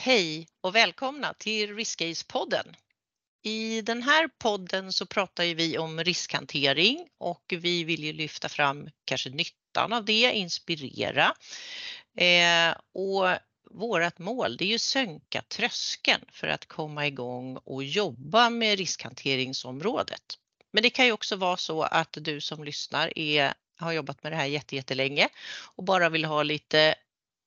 Hej 0.00 0.48
och 0.60 0.74
välkomna 0.74 1.34
till 1.34 1.76
Riskcase-podden. 1.76 2.76
I 3.42 3.82
den 3.82 4.02
här 4.02 4.28
podden 4.38 4.92
så 4.92 5.06
pratar 5.06 5.44
vi 5.44 5.78
om 5.78 6.04
riskhantering 6.04 7.08
och 7.18 7.44
vi 7.48 7.84
vill 7.84 8.04
ju 8.04 8.12
lyfta 8.12 8.48
fram 8.48 8.88
kanske 9.04 9.30
nyttan 9.30 9.92
av 9.92 10.04
det, 10.04 10.32
inspirera. 10.32 11.34
Eh, 12.16 12.76
och 12.92 13.38
vårt 13.70 14.18
mål 14.18 14.56
det 14.56 14.64
är 14.64 14.68
ju 14.68 14.78
sänka 14.78 15.42
tröskeln 15.42 16.24
för 16.32 16.48
att 16.48 16.66
komma 16.66 17.06
igång 17.06 17.56
och 17.56 17.84
jobba 17.84 18.50
med 18.50 18.78
riskhanteringsområdet. 18.78 20.38
Men 20.72 20.82
det 20.82 20.90
kan 20.90 21.06
ju 21.06 21.12
också 21.12 21.36
vara 21.36 21.56
så 21.56 21.82
att 21.82 22.18
du 22.20 22.40
som 22.40 22.64
lyssnar 22.64 23.18
är, 23.18 23.54
har 23.76 23.92
jobbat 23.92 24.22
med 24.22 24.32
det 24.32 24.36
här 24.36 24.46
jättelänge 24.46 25.28
och 25.76 25.84
bara 25.84 26.08
vill 26.08 26.24
ha 26.24 26.42
lite 26.42 26.94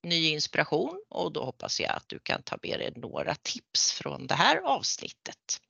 ny 0.02 0.28
inspiration 0.28 1.02
och 1.08 1.32
då 1.32 1.44
hoppas 1.44 1.80
jag 1.80 1.90
att 1.90 2.08
du 2.08 2.18
kan 2.18 2.42
ta 2.42 2.56
med 2.62 2.78
dig 2.78 2.92
några 2.96 3.34
tips 3.34 3.92
från 3.92 4.26
det 4.26 4.34
här 4.34 4.56
avsnittet. 4.56 5.60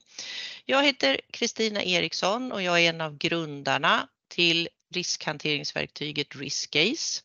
Jag 0.65 0.85
heter 0.85 1.21
Kristina 1.31 1.83
Eriksson 1.83 2.53
och 2.53 2.63
jag 2.63 2.81
är 2.81 2.89
en 2.89 3.01
av 3.01 3.19
grundarna 3.19 4.09
till 4.29 4.69
riskhanteringsverktyget 4.95 6.37
Riskcase 6.37 7.23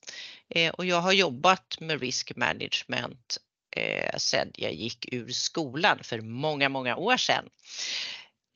eh, 0.50 0.74
och 0.74 0.86
jag 0.86 1.02
har 1.02 1.12
jobbat 1.12 1.80
med 1.80 2.02
risk 2.02 2.36
management 2.36 3.38
eh, 3.76 4.18
sedan 4.18 4.52
jag 4.56 4.74
gick 4.74 5.14
ur 5.14 5.30
skolan 5.30 6.00
för 6.04 6.22
många, 6.22 6.70
många 6.70 6.96
år 6.96 7.18
sedan. 7.18 7.50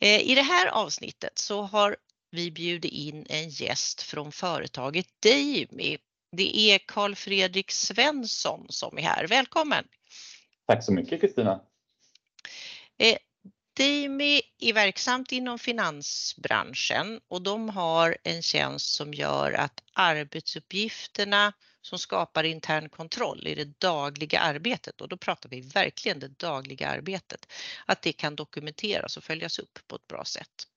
Eh, 0.01 0.21
I 0.21 0.35
det 0.35 0.41
här 0.41 0.67
avsnittet 0.67 1.37
så 1.37 1.61
har 1.61 1.95
vi 2.31 2.51
bjudit 2.51 2.91
in 2.91 3.25
en 3.29 3.49
gäst 3.49 4.01
från 4.01 4.31
företaget 4.31 5.07
Daimi 5.23 5.97
det 6.31 6.57
är 6.57 6.79
Karl 6.87 7.15
Fredrik 7.15 7.71
Svensson 7.71 8.65
som 8.69 8.97
är 8.97 9.01
här. 9.01 9.27
Välkommen! 9.27 9.87
Tack 10.67 10.83
så 10.83 10.93
mycket 10.93 11.21
Kristina! 11.21 11.61
Eh, 12.97 13.17
Dimi 13.73 14.41
är 14.59 14.73
verksamt 14.73 15.31
inom 15.31 15.59
finansbranschen 15.59 17.19
och 17.27 17.41
de 17.41 17.69
har 17.69 18.17
en 18.23 18.41
tjänst 18.41 18.93
som 18.93 19.13
gör 19.13 19.53
att 19.53 19.83
arbetsuppgifterna 19.93 21.53
som 21.81 21.99
skapar 21.99 22.43
intern 22.43 22.89
kontroll 22.89 23.47
i 23.47 23.55
det 23.55 23.79
dagliga 23.79 24.39
arbetet 24.39 25.01
och 25.01 25.09
då 25.09 25.17
pratar 25.17 25.49
vi 25.49 25.61
verkligen 25.61 26.19
det 26.19 26.27
dagliga 26.27 26.89
arbetet, 26.89 27.53
att 27.85 28.01
det 28.01 28.13
kan 28.13 28.35
dokumenteras 28.35 29.17
och 29.17 29.23
följas 29.23 29.59
upp 29.59 29.79
på 29.87 29.95
ett 29.95 30.07
bra 30.07 30.25
sätt. 30.25 30.67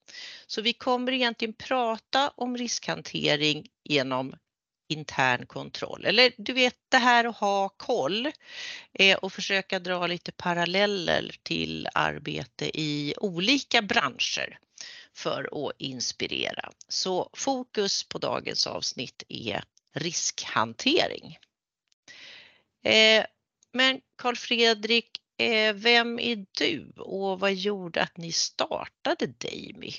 Så 0.47 0.63
vi 0.63 0.73
kommer 0.73 1.13
egentligen 1.13 1.55
prata 1.55 2.29
om 2.37 2.57
riskhantering 2.57 3.67
genom 3.85 4.37
intern 4.89 5.47
kontroll. 5.47 6.05
Eller 6.05 6.33
du 6.37 6.53
vet 6.53 6.77
det 6.89 6.99
här 6.99 7.25
att 7.25 7.37
ha 7.37 7.69
koll 7.69 8.31
eh, 8.93 9.19
och 9.19 9.33
försöka 9.33 9.79
dra 9.79 10.07
lite 10.07 10.33
paralleller 10.33 11.35
till 11.43 11.89
arbete 11.95 12.81
i 12.81 13.15
olika 13.17 13.83
branscher 13.83 14.59
för 15.15 15.69
att 15.69 15.75
inspirera. 15.79 16.73
Så 16.89 17.31
fokus 17.33 18.05
på 18.05 18.19
dagens 18.19 18.67
avsnitt 18.67 19.23
är 19.29 19.65
riskhantering. 19.95 21.39
Eh, 22.85 23.25
men 23.73 24.01
Karl 24.17 24.37
Fredrik, 24.37 25.21
eh, 25.39 25.75
vem 25.75 26.19
är 26.19 26.47
du 26.59 26.93
och 26.97 27.41
vad 27.41 27.55
gjorde 27.55 28.03
att 28.03 28.17
ni 28.17 28.33
startade 28.33 29.27
Dami? 29.27 29.93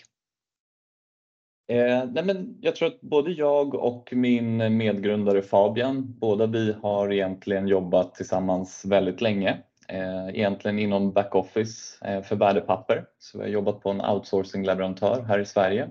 Eh, 1.68 2.04
nej 2.12 2.24
men 2.24 2.58
jag 2.62 2.76
tror 2.76 2.88
att 2.88 3.02
både 3.02 3.32
jag 3.32 3.76
och 3.76 4.10
min 4.14 4.78
medgrundare 4.78 5.42
Fabian, 5.42 6.16
båda 6.20 6.46
vi 6.46 6.76
har 6.82 7.14
egentligen 7.14 7.68
jobbat 7.68 8.16
tillsammans 8.16 8.86
väldigt 8.86 9.22
länge. 9.22 9.58
Eh, 9.88 10.30
egentligen 10.30 10.80
inom 10.80 11.12
backoffice 11.12 12.06
eh, 12.06 12.22
för 12.22 12.36
värdepapper. 12.36 13.06
Så 13.20 13.38
vi 13.38 13.44
har 13.44 13.52
jobbat 13.52 13.82
på 13.82 13.90
en 13.90 14.02
outsourcing-leverantör 14.02 15.22
här 15.22 15.40
i 15.40 15.46
Sverige. 15.46 15.90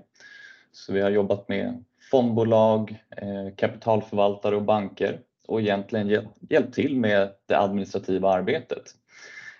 Så 0.71 0.93
vi 0.93 1.01
har 1.01 1.09
jobbat 1.09 1.49
med 1.49 1.83
fondbolag, 2.11 3.03
eh, 3.17 3.55
kapitalförvaltare 3.55 4.55
och 4.55 4.61
banker 4.61 5.19
och 5.47 5.61
egentligen 5.61 6.27
hjälpt 6.49 6.73
till 6.73 6.99
med 6.99 7.29
det 7.45 7.57
administrativa 7.57 8.29
arbetet. 8.29 8.83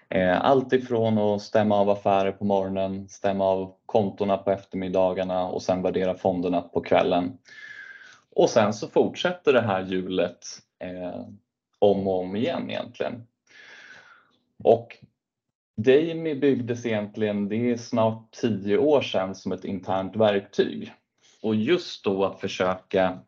Eh, 0.10 0.46
allt 0.46 0.74
ifrån 0.74 1.18
att 1.18 1.42
stämma 1.42 1.76
av 1.76 1.90
affärer 1.90 2.32
på 2.32 2.46
morgonen, 2.46 3.10
stämma 3.10 3.46
av 3.46 3.74
kontona 3.86 4.38
på 4.38 4.52
eftermiddagarna 4.52 5.48
och 5.48 5.62
sen 5.62 5.82
värdera 5.82 6.16
fonderna 6.16 6.62
på 6.62 6.82
kvällen. 6.82 7.38
Och 8.36 8.50
sen 8.50 8.74
så 8.74 8.88
fortsätter 8.88 9.54
det 9.54 9.62
här 9.62 9.86
hjulet 9.86 10.40
eh, 10.80 11.26
om 11.80 12.08
och 12.08 12.20
om 12.20 12.36
igen 12.36 12.70
egentligen. 12.70 13.28
Och 14.64 14.98
Dami 15.78 16.36
byggdes 16.36 16.86
egentligen, 16.86 17.50
det 17.50 17.72
är 17.72 17.78
snart 17.78 18.32
tio 18.32 18.78
år 18.78 19.02
sedan, 19.02 19.36
som 19.36 19.52
ett 19.52 19.66
internt 19.66 20.16
verktyg. 20.16 20.94
Och 21.42 21.56
just 21.56 22.04
då 22.04 22.26
att 22.26 22.40
försöka 22.40 23.20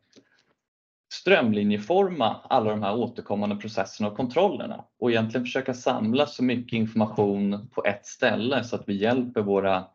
strömlinjeforma 1.13 2.41
alla 2.49 2.69
de 2.69 2.83
här 2.83 2.95
återkommande 2.95 3.55
processerna 3.55 4.09
och 4.09 4.17
kontrollerna 4.17 4.85
och 4.99 5.11
egentligen 5.11 5.45
försöka 5.45 5.73
samla 5.73 6.25
så 6.25 6.43
mycket 6.43 6.73
information 6.73 7.69
på 7.73 7.85
ett 7.85 8.05
ställe 8.05 8.63
så 8.63 8.75
att 8.75 8.89
vi 8.89 8.93
hjälper 8.93 9.41
våra 9.41 9.85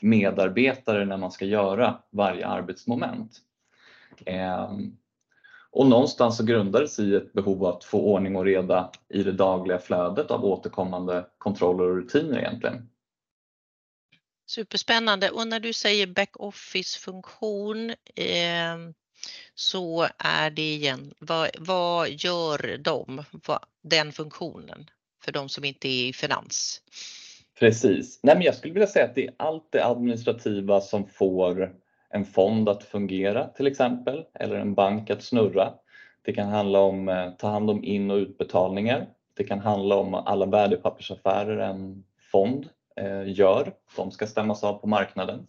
medarbetare 0.00 1.04
när 1.04 1.16
man 1.16 1.32
ska 1.32 1.44
göra 1.44 1.98
varje 2.10 2.46
arbetsmoment. 2.46 3.38
Ehm, 4.26 4.96
och 5.70 5.86
någonstans 5.86 6.36
så 6.36 6.44
grundar 6.44 6.80
det 6.80 6.88
sig 6.88 7.08
i 7.08 7.14
ett 7.14 7.32
behov 7.32 7.64
av 7.64 7.76
att 7.76 7.84
få 7.84 8.00
ordning 8.00 8.36
och 8.36 8.44
reda 8.44 8.90
i 9.08 9.22
det 9.22 9.32
dagliga 9.32 9.78
flödet 9.78 10.30
av 10.30 10.44
återkommande 10.44 11.26
kontroller 11.38 11.84
och 11.84 11.96
rutiner 11.96 12.38
egentligen. 12.38 12.88
Superspännande 14.46 15.30
och 15.30 15.46
när 15.48 15.60
du 15.60 15.72
säger 15.72 16.06
backoffice 16.06 16.98
funktion 16.98 17.90
eh, 18.14 18.76
så 19.54 20.08
är 20.18 20.50
det 20.50 20.74
igen, 20.74 21.14
vad, 21.18 21.50
vad 21.58 22.08
gör 22.08 22.78
de, 22.78 23.24
vad, 23.46 23.58
den 23.82 24.12
funktionen 24.12 24.90
för 25.24 25.32
de 25.32 25.48
som 25.48 25.64
inte 25.64 25.88
är 25.88 26.08
i 26.08 26.12
finans? 26.12 26.82
Precis. 27.58 28.20
Nej, 28.22 28.34
men 28.34 28.44
jag 28.44 28.54
skulle 28.54 28.74
vilja 28.74 28.86
säga 28.86 29.04
att 29.04 29.14
det 29.14 29.26
är 29.26 29.34
allt 29.36 29.72
det 29.72 29.84
administrativa 29.84 30.80
som 30.80 31.06
får 31.06 31.72
en 32.10 32.24
fond 32.24 32.68
att 32.68 32.84
fungera 32.84 33.48
till 33.48 33.66
exempel, 33.66 34.24
eller 34.34 34.56
en 34.56 34.74
bank 34.74 35.10
att 35.10 35.22
snurra. 35.22 35.72
Det 36.24 36.32
kan 36.32 36.48
handla 36.48 36.78
om 36.80 37.08
att 37.08 37.26
eh, 37.26 37.36
ta 37.36 37.48
hand 37.48 37.70
om 37.70 37.84
in 37.84 38.10
och 38.10 38.16
utbetalningar. 38.16 39.08
Det 39.36 39.44
kan 39.44 39.58
handla 39.58 39.96
om 39.96 40.14
alla 40.14 40.46
värdepappersaffärer 40.46 41.58
en 41.58 42.04
fond 42.32 42.68
eh, 42.96 43.32
gör. 43.32 43.72
De 43.96 44.10
ska 44.10 44.26
stämmas 44.26 44.64
av 44.64 44.74
på 44.78 44.86
marknaden. 44.86 45.46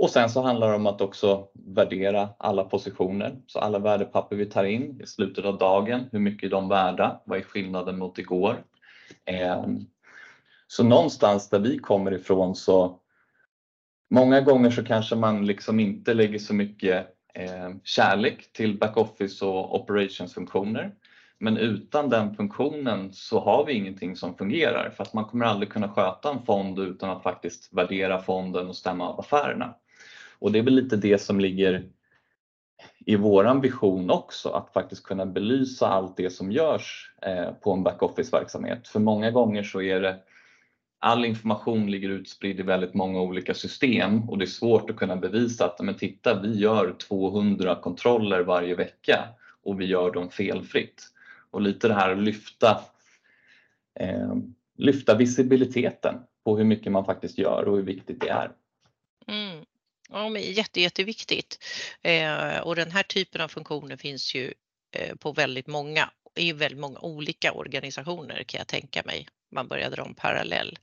Och 0.00 0.10
sen 0.10 0.30
så 0.30 0.42
handlar 0.42 0.68
det 0.68 0.76
om 0.76 0.86
att 0.86 1.00
också 1.00 1.48
värdera 1.54 2.28
alla 2.38 2.64
positioner. 2.64 3.36
Så 3.46 3.58
alla 3.58 3.78
värdepapper 3.78 4.36
vi 4.36 4.46
tar 4.46 4.64
in 4.64 5.00
i 5.02 5.06
slutet 5.06 5.44
av 5.44 5.58
dagen, 5.58 6.08
hur 6.12 6.18
mycket 6.18 6.46
är 6.46 6.50
de 6.50 6.68
värda? 6.68 7.20
Vad 7.24 7.38
är 7.38 7.42
skillnaden 7.42 7.98
mot 7.98 8.18
igår? 8.18 8.64
Eh, 9.24 9.64
så 10.66 10.84
någonstans 10.84 11.48
där 11.48 11.58
vi 11.58 11.78
kommer 11.78 12.12
ifrån 12.12 12.56
så 12.56 13.00
många 14.10 14.40
gånger 14.40 14.70
så 14.70 14.84
kanske 14.84 15.16
man 15.16 15.46
liksom 15.46 15.80
inte 15.80 16.14
lägger 16.14 16.38
så 16.38 16.54
mycket 16.54 17.06
eh, 17.34 17.70
kärlek 17.84 18.52
till 18.52 18.78
backoffice 18.78 19.42
och 19.44 19.80
operationsfunktioner. 19.80 20.94
Men 21.38 21.56
utan 21.56 22.08
den 22.08 22.34
funktionen 22.34 23.12
så 23.12 23.40
har 23.40 23.64
vi 23.64 23.72
ingenting 23.72 24.16
som 24.16 24.36
fungerar 24.36 24.90
för 24.90 25.02
att 25.02 25.14
man 25.14 25.24
kommer 25.24 25.46
aldrig 25.46 25.72
kunna 25.72 25.88
sköta 25.88 26.30
en 26.30 26.42
fond 26.42 26.78
utan 26.78 27.10
att 27.10 27.22
faktiskt 27.22 27.72
värdera 27.72 28.22
fonden 28.22 28.68
och 28.68 28.76
stämma 28.76 29.08
av 29.08 29.20
affärerna. 29.20 29.74
Och 30.40 30.52
det 30.52 30.58
är 30.58 30.62
väl 30.62 30.74
lite 30.74 30.96
det 30.96 31.18
som 31.18 31.40
ligger 31.40 31.90
i 33.06 33.16
vår 33.16 33.46
ambition 33.46 34.10
också, 34.10 34.48
att 34.48 34.72
faktiskt 34.72 35.02
kunna 35.02 35.26
belysa 35.26 35.88
allt 35.88 36.16
det 36.16 36.30
som 36.30 36.52
görs 36.52 37.14
eh, 37.22 37.52
på 37.52 37.72
en 37.72 37.82
backoffice-verksamhet. 37.82 38.88
För 38.88 39.00
många 39.00 39.30
gånger 39.30 39.62
så 39.62 39.82
är 39.82 40.00
det 40.00 40.18
all 40.98 41.24
information 41.24 41.90
ligger 41.90 42.08
utspridd 42.08 42.60
i 42.60 42.62
väldigt 42.62 42.94
många 42.94 43.20
olika 43.20 43.54
system 43.54 44.30
och 44.30 44.38
det 44.38 44.44
är 44.44 44.46
svårt 44.46 44.90
att 44.90 44.96
kunna 44.96 45.16
bevisa 45.16 45.64
att 45.64 45.80
men 45.80 45.94
titta, 45.94 46.40
vi 46.40 46.58
gör 46.58 46.92
200 47.08 47.74
kontroller 47.74 48.40
varje 48.40 48.74
vecka 48.74 49.28
och 49.62 49.80
vi 49.80 49.84
gör 49.84 50.10
dem 50.10 50.30
felfritt. 50.30 51.02
Och 51.50 51.60
lite 51.60 51.88
det 51.88 51.94
här 51.94 52.12
att 52.12 52.22
lyfta, 52.22 52.80
eh, 54.00 54.34
lyfta 54.76 55.14
visibiliteten 55.14 56.14
på 56.44 56.56
hur 56.56 56.64
mycket 56.64 56.92
man 56.92 57.04
faktiskt 57.04 57.38
gör 57.38 57.68
och 57.68 57.76
hur 57.76 57.84
viktigt 57.84 58.20
det 58.20 58.28
är. 58.28 58.50
Mm. 59.26 59.64
Ja, 60.10 60.28
men 60.28 60.42
jätte, 60.42 60.80
jätteviktigt. 60.80 61.58
Eh, 62.02 62.58
och 62.58 62.76
den 62.76 62.90
här 62.90 63.02
typen 63.02 63.40
av 63.40 63.48
funktioner 63.48 63.96
finns 63.96 64.34
ju 64.34 64.54
eh, 64.96 65.16
på 65.16 65.32
väldigt 65.32 65.66
många, 65.66 66.10
i 66.36 66.52
väldigt 66.52 66.80
många 66.80 66.98
olika 67.00 67.52
organisationer 67.52 68.42
kan 68.42 68.58
jag 68.58 68.68
tänka 68.68 69.02
mig. 69.04 69.28
Man 69.52 69.68
börjar 69.68 69.90
dra 69.90 70.04
en 70.04 70.14
parallell. 70.14 70.78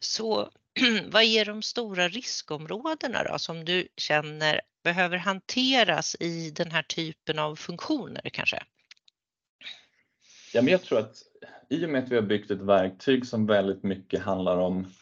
Så 0.00 0.50
vad 1.06 1.22
är 1.22 1.44
de 1.44 1.62
stora 1.62 2.08
riskområdena 2.08 3.24
då 3.24 3.38
som 3.38 3.64
du 3.64 3.88
känner 3.96 4.60
behöver 4.84 5.16
hanteras 5.16 6.16
i 6.20 6.50
den 6.50 6.70
här 6.70 6.82
typen 6.82 7.38
av 7.38 7.56
funktioner 7.56 8.30
kanske? 8.32 8.62
Ja, 10.52 10.62
men 10.62 10.72
jag 10.72 10.82
tror 10.82 10.98
att 10.98 11.22
i 11.70 11.86
och 11.86 11.90
med 11.90 12.04
att 12.04 12.10
vi 12.10 12.14
har 12.14 12.22
byggt 12.22 12.50
ett 12.50 12.60
verktyg 12.60 13.26
som 13.26 13.46
väldigt 13.46 13.82
mycket 13.82 14.22
handlar 14.22 14.56
om 14.56 14.94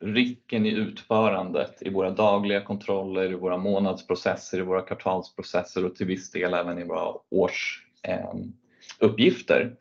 Ricken 0.00 0.66
i 0.66 0.70
utförandet 0.70 1.82
i 1.82 1.90
våra 1.90 2.10
dagliga 2.10 2.60
kontroller, 2.60 3.32
i 3.32 3.34
våra 3.34 3.56
månadsprocesser, 3.56 4.58
i 4.58 4.62
våra 4.62 4.80
kvartalsprocesser 4.80 5.84
och 5.84 5.94
till 5.94 6.06
viss 6.06 6.30
del 6.30 6.54
även 6.54 6.78
i 6.78 6.84
våra 6.84 7.12
årsuppgifter. 7.30 9.76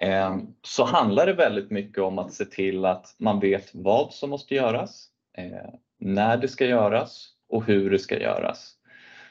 Ehm, 0.00 0.32
ehm, 0.32 0.46
så 0.62 0.84
handlar 0.84 1.26
det 1.26 1.32
väldigt 1.32 1.70
mycket 1.70 1.98
om 1.98 2.18
att 2.18 2.32
se 2.32 2.44
till 2.44 2.84
att 2.84 3.14
man 3.18 3.40
vet 3.40 3.70
vad 3.74 4.12
som 4.12 4.30
måste 4.30 4.54
göras, 4.54 5.08
eh, 5.38 5.74
när 5.98 6.36
det 6.36 6.48
ska 6.48 6.66
göras 6.66 7.28
och 7.48 7.64
hur 7.64 7.90
det 7.90 7.98
ska 7.98 8.20
göras. 8.20 8.74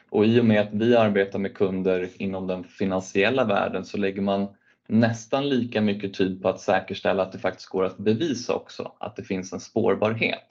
Och 0.10 0.26
I 0.26 0.40
och 0.40 0.46
med 0.46 0.62
att 0.62 0.74
vi 0.74 0.96
arbetar 0.96 1.40
med 1.40 1.58
kunder 1.58 2.10
inom 2.14 2.48
den 2.48 2.64
finansiella 2.64 3.46
världen 3.46 3.86
så 3.86 3.98
lägger 3.98 4.22
man 4.22 4.48
nästan 4.88 5.50
lika 5.50 5.82
mycket 5.82 6.14
tid 6.14 6.42
på 6.42 6.50
att 6.50 6.60
säkerställa 6.60 7.24
att 7.24 7.32
det 7.32 7.40
faktiskt 7.40 7.70
går 7.70 7.84
att 7.84 7.98
bevisa 7.98 8.54
också 8.54 8.92
att 9.00 9.16
det 9.16 9.24
finns 9.24 9.54
en 9.54 9.60
spårbarhet. 9.60 10.48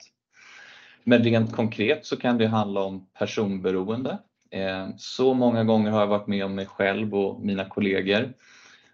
Men 1.03 1.23
rent 1.23 1.55
konkret 1.55 2.05
så 2.05 2.17
kan 2.17 2.37
det 2.37 2.47
handla 2.47 2.81
om 2.81 3.07
personberoende. 3.19 4.19
Eh, 4.51 4.89
så 4.97 5.33
många 5.33 5.63
gånger 5.63 5.91
har 5.91 5.99
jag 5.99 6.07
varit 6.07 6.27
med 6.27 6.45
om 6.45 6.55
mig 6.55 6.65
själv 6.65 7.15
och 7.15 7.45
mina 7.45 7.65
kollegor. 7.65 8.33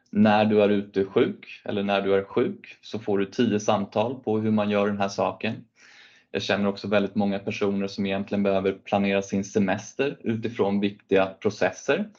När 0.09 0.45
du 0.45 0.61
är 0.63 0.69
ute 0.69 1.05
sjuk 1.05 1.61
eller 1.63 1.83
när 1.83 2.01
du 2.01 2.15
är 2.15 2.23
sjuk 2.23 2.77
så 2.81 2.99
får 2.99 3.17
du 3.17 3.25
tio 3.25 3.59
samtal 3.59 4.15
på 4.15 4.39
hur 4.39 4.51
man 4.51 4.69
gör 4.69 4.87
den 4.87 4.97
här 4.97 5.07
saken. 5.07 5.65
Jag 6.31 6.41
känner 6.41 6.67
också 6.67 6.87
väldigt 6.87 7.15
många 7.15 7.39
personer 7.39 7.87
som 7.87 8.05
egentligen 8.05 8.43
behöver 8.43 8.71
planera 8.73 9.21
sin 9.21 9.43
semester 9.43 10.17
utifrån 10.23 10.79
viktiga 10.79 11.25
processer. 11.25 12.09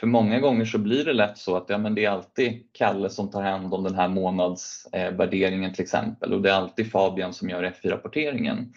För 0.00 0.06
många 0.06 0.40
gånger 0.40 0.64
så 0.64 0.78
blir 0.78 1.04
det 1.04 1.12
lätt 1.12 1.38
så 1.38 1.56
att 1.56 1.64
ja, 1.68 1.78
men 1.78 1.94
det 1.94 2.04
är 2.04 2.10
alltid 2.10 2.64
Kalle 2.72 3.10
som 3.10 3.30
tar 3.30 3.42
hand 3.42 3.74
om 3.74 3.84
den 3.84 3.94
här 3.94 4.08
månadsvärderingen 4.08 5.72
till 5.72 5.82
exempel 5.82 6.32
och 6.32 6.42
det 6.42 6.50
är 6.50 6.54
alltid 6.54 6.90
Fabian 6.90 7.32
som 7.32 7.48
gör 7.48 7.62
F4-rapporteringen. 7.62 8.72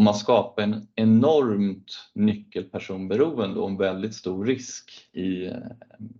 Man 0.00 0.14
skapar 0.14 0.62
en 0.62 0.88
enormt 0.94 2.10
nyckelpersonberoende 2.14 3.60
och 3.60 3.70
en 3.70 3.76
väldigt 3.76 4.14
stor 4.14 4.44
risk 4.44 4.90
i 5.12 5.50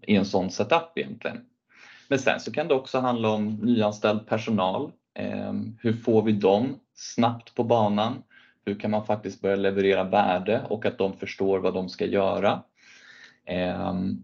en 0.00 0.24
sån 0.24 0.50
setup 0.50 0.92
egentligen. 0.98 1.40
Men 2.08 2.18
sen 2.18 2.40
så 2.40 2.52
kan 2.52 2.68
det 2.68 2.74
också 2.74 2.98
handla 2.98 3.28
om 3.28 3.54
nyanställd 3.54 4.26
personal. 4.26 4.90
Ehm, 5.14 5.76
hur 5.80 5.92
får 5.92 6.22
vi 6.22 6.32
dem 6.32 6.76
snabbt 6.94 7.54
på 7.54 7.64
banan? 7.64 8.22
Hur 8.64 8.80
kan 8.80 8.90
man 8.90 9.06
faktiskt 9.06 9.40
börja 9.40 9.56
leverera 9.56 10.04
värde 10.04 10.62
och 10.68 10.86
att 10.86 10.98
de 10.98 11.16
förstår 11.16 11.58
vad 11.58 11.74
de 11.74 11.88
ska 11.88 12.06
göra? 12.06 12.62
Ehm, 13.46 14.22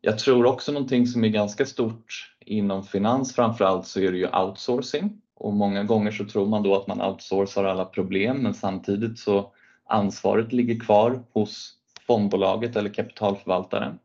jag 0.00 0.18
tror 0.18 0.46
också 0.46 0.72
någonting 0.72 1.06
som 1.06 1.24
är 1.24 1.28
ganska 1.28 1.66
stort 1.66 2.34
inom 2.40 2.84
finans, 2.84 3.34
framför 3.34 3.64
allt 3.64 3.86
så 3.86 4.00
är 4.00 4.12
det 4.12 4.18
ju 4.18 4.28
outsourcing 4.28 5.20
och 5.34 5.52
många 5.52 5.84
gånger 5.84 6.10
så 6.10 6.24
tror 6.24 6.46
man 6.46 6.62
då 6.62 6.76
att 6.76 6.86
man 6.86 7.02
outsourcar 7.02 7.64
alla 7.64 7.84
problem, 7.84 8.36
men 8.36 8.54
samtidigt 8.54 9.18
så 9.18 9.52
ansvaret 9.84 10.52
ligger 10.52 10.80
kvar 10.80 11.22
hos 11.32 11.74
fondbolaget 12.06 12.76
eller 12.76 12.90
kapitalförvaltaren. 12.90 13.98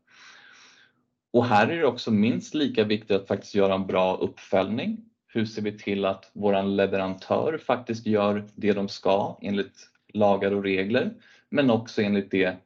Och 1.32 1.44
Här 1.44 1.68
är 1.68 1.78
det 1.78 1.86
också 1.86 2.10
minst 2.10 2.54
lika 2.54 2.84
viktigt 2.84 3.16
att 3.16 3.28
faktiskt 3.28 3.54
göra 3.54 3.74
en 3.74 3.86
bra 3.86 4.16
uppföljning. 4.16 5.04
Hur 5.26 5.46
ser 5.46 5.62
vi 5.62 5.78
till 5.78 6.04
att 6.04 6.30
våran 6.34 6.76
leverantör 6.76 7.58
faktiskt 7.66 8.06
gör 8.06 8.48
det 8.54 8.72
de 8.72 8.88
ska 8.88 9.38
enligt 9.42 9.90
lagar 10.14 10.52
och 10.54 10.62
regler, 10.62 11.14
men 11.50 11.70
också 11.70 12.02
enligt 12.02 12.30
det 12.30 12.56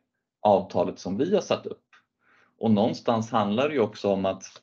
avtalet 0.42 0.98
som 0.98 1.18
vi 1.18 1.34
har 1.34 1.42
satt 1.42 1.66
upp. 1.66 1.84
Och 2.58 2.70
Någonstans 2.70 3.30
handlar 3.30 3.68
det 3.68 3.74
ju 3.74 3.80
också 3.80 4.12
om 4.12 4.26
att 4.26 4.62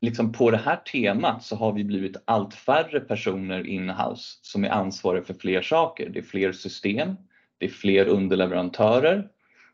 liksom 0.00 0.32
på 0.32 0.50
det 0.50 0.56
här 0.56 0.76
temat 0.76 1.42
så 1.42 1.56
har 1.56 1.72
vi 1.72 1.84
blivit 1.84 2.16
allt 2.24 2.54
färre 2.54 3.00
personer 3.00 3.66
in-house 3.66 4.38
som 4.42 4.64
är 4.64 4.70
ansvariga 4.70 5.24
för 5.24 5.34
fler 5.34 5.62
saker. 5.62 6.08
Det 6.08 6.18
är 6.18 6.22
fler 6.22 6.52
system, 6.52 7.16
det 7.58 7.66
är 7.66 7.70
fler 7.70 8.06
underleverantörer 8.06 9.28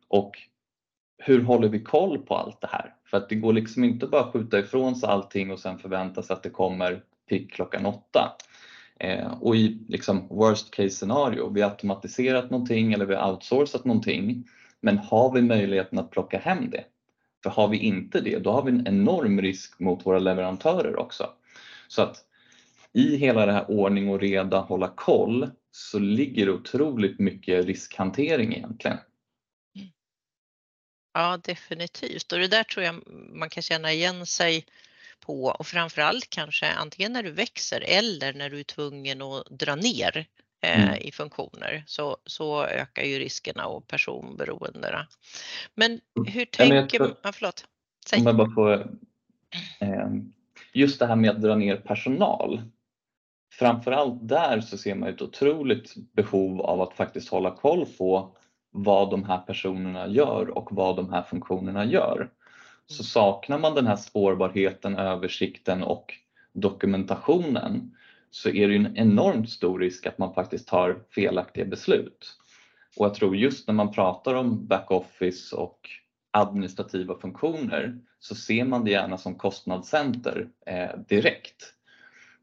och 0.09 0.39
hur 1.19 1.43
håller 1.43 1.69
vi 1.69 1.81
koll 1.81 2.19
på 2.19 2.37
allt 2.37 2.61
det 2.61 2.69
här? 2.73 2.95
För 3.05 3.17
att 3.17 3.29
det 3.29 3.35
går 3.35 3.53
liksom 3.53 3.85
inte 3.85 4.07
bara 4.07 4.33
skjuta 4.33 4.59
ifrån 4.59 4.97
sig 4.97 5.09
allting 5.09 5.51
och 5.51 5.59
sen 5.59 5.79
förvänta 5.79 6.23
sig 6.23 6.35
att 6.35 6.43
det 6.43 6.51
kommer 6.51 7.03
prick 7.29 7.53
klockan 7.53 7.87
åtta. 7.87 8.37
Eh, 9.05 9.33
och 9.41 9.57
I 9.57 9.79
liksom 9.89 10.29
worst 10.29 10.71
case 10.71 10.91
scenario, 10.91 11.51
vi 11.51 11.63
har 11.63 11.71
automatiserat 11.71 12.51
någonting 12.51 12.93
eller 12.93 13.07
vi 13.07 13.15
har 13.15 13.33
outsourcat 13.33 13.85
någonting, 13.85 14.49
men 14.81 14.99
har 14.99 15.33
vi 15.33 15.43
möjligheten 15.43 15.99
att 15.99 16.11
plocka 16.11 16.39
hem 16.39 16.71
det? 16.71 16.85
För 17.43 17.51
har 17.51 17.69
vi 17.69 17.79
inte 17.79 18.21
det, 18.21 18.39
då 18.39 18.53
har 18.53 18.63
vi 18.63 18.71
en 18.71 18.87
enorm 18.87 19.41
risk 19.41 19.81
mot 19.81 20.07
våra 20.07 20.19
leverantörer 20.19 20.97
också. 20.97 21.31
Så 21.89 22.03
att 22.03 22.17
i 22.93 23.17
hela 23.17 23.47
det 23.47 23.53
här 23.53 23.71
ordning 23.71 24.09
och 24.09 24.21
reda, 24.21 24.61
hålla 24.61 24.89
koll, 24.89 25.51
så 25.71 25.99
ligger 25.99 26.51
otroligt 26.51 27.19
mycket 27.19 27.67
riskhantering 27.67 28.55
egentligen. 28.55 28.99
Ja, 31.15 31.41
definitivt. 31.45 32.33
Och 32.33 32.39
Det 32.39 32.49
där 32.49 32.65
tror 32.65 32.85
jag 32.85 32.95
man 33.33 33.51
kan 33.51 33.63
känna 33.63 33.93
igen 33.93 34.27
sig 34.27 34.67
på 35.27 35.45
och 35.45 35.67
framför 35.67 36.03
allt 36.03 36.31
kanske 36.31 36.73
antingen 36.73 37.13
när 37.13 37.23
du 37.23 37.31
växer 37.31 37.81
eller 37.81 38.33
när 38.33 38.51
du 38.51 38.61
är 38.61 38.65
tvungen 38.65 39.23
att 39.23 39.47
dra 39.51 39.75
ner 39.75 40.27
i 41.01 41.13
funktioner 41.13 41.85
så 42.27 42.65
ökar 42.65 43.03
ju 43.03 43.19
riskerna 43.19 43.67
och 43.67 43.87
personberoendena. 43.87 45.07
Men 45.75 46.01
hur 46.27 46.45
tänker 46.45 47.01
man? 47.01 47.15
Ja, 47.23 47.33
förlåt. 47.33 47.65
Säg. 48.07 48.21
Om 48.21 48.27
jag 48.27 48.37
bara 48.37 48.51
får. 48.51 48.91
Just 50.73 50.99
det 50.99 51.07
här 51.07 51.17
med 51.17 51.31
att 51.31 51.43
dra 51.43 51.55
ner 51.55 51.77
personal. 51.77 52.63
Framför 53.53 53.93
allt 53.93 54.29
där 54.29 54.61
så 54.61 54.79
ser 54.79 54.95
man 54.95 55.09
ett 55.09 55.23
otroligt 55.23 55.95
behov 56.13 56.61
av 56.61 56.81
att 56.81 56.95
faktiskt 56.95 57.29
hålla 57.29 57.51
koll 57.51 57.87
på 57.99 58.37
vad 58.71 59.11
de 59.11 59.25
här 59.25 59.39
personerna 59.39 60.07
gör 60.07 60.59
och 60.59 60.69
vad 60.71 60.97
de 60.97 61.13
här 61.13 61.23
funktionerna 61.23 61.85
gör. 61.85 62.31
Saknar 62.87 63.59
man 63.59 63.75
den 63.75 63.87
här 63.87 63.97
spårbarheten, 63.97 64.97
översikten 64.97 65.83
och 65.83 66.15
dokumentationen 66.53 67.97
så 68.31 68.49
är 68.51 68.69
det 68.69 68.75
en 68.77 68.97
enormt 68.97 69.51
stor 69.51 69.79
risk 69.79 70.07
att 70.07 70.19
man 70.19 70.35
faktiskt 70.35 70.69
tar 70.69 71.03
felaktiga 71.11 71.65
beslut. 71.65 72.37
Jag 72.97 73.15
tror 73.15 73.37
just 73.37 73.69
när 73.69 73.75
man 73.75 73.93
pratar 73.93 74.35
om 74.35 74.67
backoffice 74.67 75.53
och 75.57 75.89
administrativa 76.31 77.19
funktioner 77.19 77.99
så 78.19 78.35
ser 78.35 78.65
man 78.65 78.85
det 78.85 78.91
gärna 78.91 79.19
som 79.19 79.35
kostnadscenter 79.35 80.49
direkt. 81.09 81.75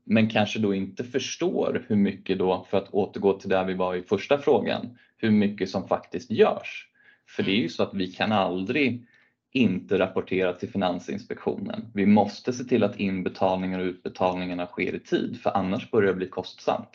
Men 0.04 0.30
kanske 0.30 0.60
då 0.60 0.74
inte 0.74 1.04
förstår 1.04 1.86
hur 1.88 1.96
mycket 1.96 2.40
då, 2.40 2.66
för 2.70 2.78
att 2.78 2.90
återgå 2.90 3.34
till 3.34 3.50
där 3.50 3.66
vi 3.66 3.74
var 3.74 3.96
i 3.96 4.02
första 4.04 4.38
frågan, 4.38 4.98
hur 5.18 5.32
mycket 5.32 5.70
som 5.70 5.88
faktiskt 5.88 6.32
görs. 6.32 6.88
För 7.28 7.44
det 7.44 7.52
är 7.52 7.62
ju 7.62 7.70
så 7.70 7.84
att 7.84 7.94
vi 7.94 8.12
kan 8.12 8.32
aldrig 8.32 9.08
inte 9.52 10.00
rapportera 10.00 10.54
till 10.54 10.72
Finansinspektionen. 10.72 11.92
Vi 11.94 12.06
måste 12.06 12.54
se 12.54 12.64
till 12.64 12.84
att 12.84 13.00
inbetalningar 13.00 13.80
och 13.80 13.86
utbetalningarna 13.86 14.66
sker 14.66 14.96
i 14.96 15.00
tid, 15.00 15.42
för 15.42 15.50
annars 15.50 15.92
börjar 15.92 16.08
det 16.08 16.18
bli 16.18 16.28
kostsamt. 16.28 16.90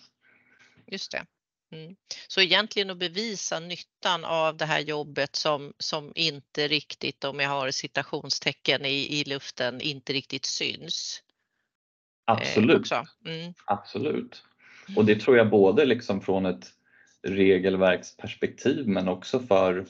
Just 0.86 1.12
det. 1.12 1.26
Egentligen 2.38 2.90
att 2.90 2.98
bevisa 2.98 3.60
nyttan 3.60 4.24
av 4.24 4.56
det 4.56 4.64
här 4.64 4.80
jobbet 4.80 5.36
som 5.78 6.12
inte 6.14 6.68
riktigt, 6.68 7.24
om 7.24 7.40
jag 7.40 7.48
har 7.48 7.70
citationstecken 7.70 8.84
i 8.84 9.24
luften, 9.26 9.80
inte 9.80 10.12
riktigt 10.12 10.44
syns. 10.44 11.22
Absolut. 12.24 12.90
Absolut. 13.64 14.42
Det 15.06 15.16
tror 15.16 15.36
jag 15.36 15.50
både 15.50 15.84
liksom 15.84 16.20
från 16.20 16.46
ett 16.46 16.72
regelverksperspektiv 17.22 18.88
men 18.88 19.08
också 19.08 19.40
för, 19.40 19.86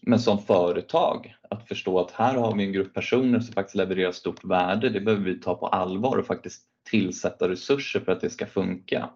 men 0.00 0.18
som 0.18 0.38
företag 0.38 1.34
att 1.50 1.68
förstå 1.68 2.00
att 2.00 2.10
här 2.10 2.34
har 2.34 2.56
vi 2.56 2.64
en 2.64 2.72
grupp 2.72 2.94
personer 2.94 3.40
som 3.40 3.54
faktiskt 3.54 3.76
levererar 3.76 4.12
stort 4.12 4.44
värde. 4.44 4.88
Det 4.88 5.00
behöver 5.00 5.24
vi 5.24 5.40
ta 5.40 5.54
på 5.54 5.66
allvar 5.66 6.16
och 6.16 6.26
faktiskt 6.26 6.62
tillsätta 6.90 7.48
resurser 7.48 8.00
för 8.00 8.12
att 8.12 8.20
det 8.20 8.30
ska 8.30 8.46
funka. 8.46 9.10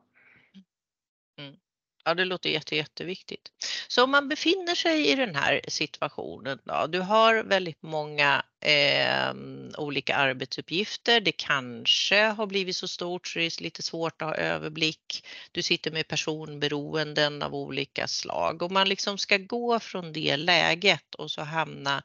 Ja, 2.08 2.14
det 2.14 2.24
låter 2.24 2.50
jätteviktigt. 2.74 3.52
Så 3.88 4.04
Om 4.04 4.10
man 4.10 4.28
befinner 4.28 4.74
sig 4.74 5.08
i 5.08 5.14
den 5.14 5.34
här 5.34 5.60
situationen 5.68 6.58
då, 6.64 6.86
du 6.86 7.00
har 7.00 7.42
väldigt 7.42 7.82
många 7.82 8.44
ehm, 8.60 9.72
olika 9.78 10.16
arbetsuppgifter. 10.16 11.20
Det 11.20 11.32
kanske 11.32 12.22
har 12.22 12.46
blivit 12.46 12.76
så 12.76 12.88
stort 12.88 13.26
så 13.26 13.38
det 13.38 13.44
är 13.44 13.62
lite 13.62 13.82
svårt 13.82 14.22
att 14.22 14.28
ha 14.28 14.34
överblick. 14.34 15.26
Du 15.52 15.62
sitter 15.62 15.90
med 15.90 16.08
personberoenden 16.08 17.42
av 17.42 17.54
olika 17.54 18.08
slag. 18.08 18.62
Om 18.62 18.74
man 18.74 18.88
liksom 18.88 19.18
ska 19.18 19.36
gå 19.36 19.80
från 19.80 20.12
det 20.12 20.36
läget 20.36 21.14
och 21.14 21.30
så 21.30 21.42
hamna 21.42 22.02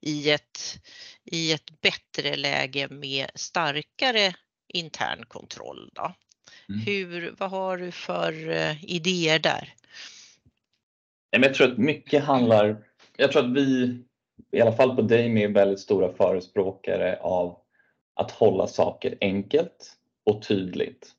i 0.00 0.30
ett 1.52 1.80
bättre 1.80 2.36
läge 2.36 2.88
med 2.88 3.30
starkare 3.34 4.34
intern 4.68 5.24
kontroll 5.28 5.90
då. 5.92 6.14
Vad 7.38 7.50
har 7.50 7.76
du 7.78 7.90
för 7.90 8.32
idéer 8.90 9.38
där? 9.38 9.74
Jag 11.30 11.54
tror 11.54 11.72
att 11.72 11.78
mycket 11.78 12.24
handlar. 12.24 12.84
Jag 13.16 13.32
tror 13.32 13.44
att 13.44 13.52
vi, 13.52 13.98
i 14.52 14.60
alla 14.60 14.72
fall 14.72 14.96
på 14.96 15.02
Dame, 15.02 15.44
är 15.44 15.48
väldigt 15.48 15.80
stora 15.80 16.12
förespråkare 16.12 17.18
av 17.20 17.58
att 18.14 18.30
hålla 18.30 18.66
saker 18.66 19.18
enkelt 19.20 19.96
och 20.26 20.42
tydligt. 20.42 21.12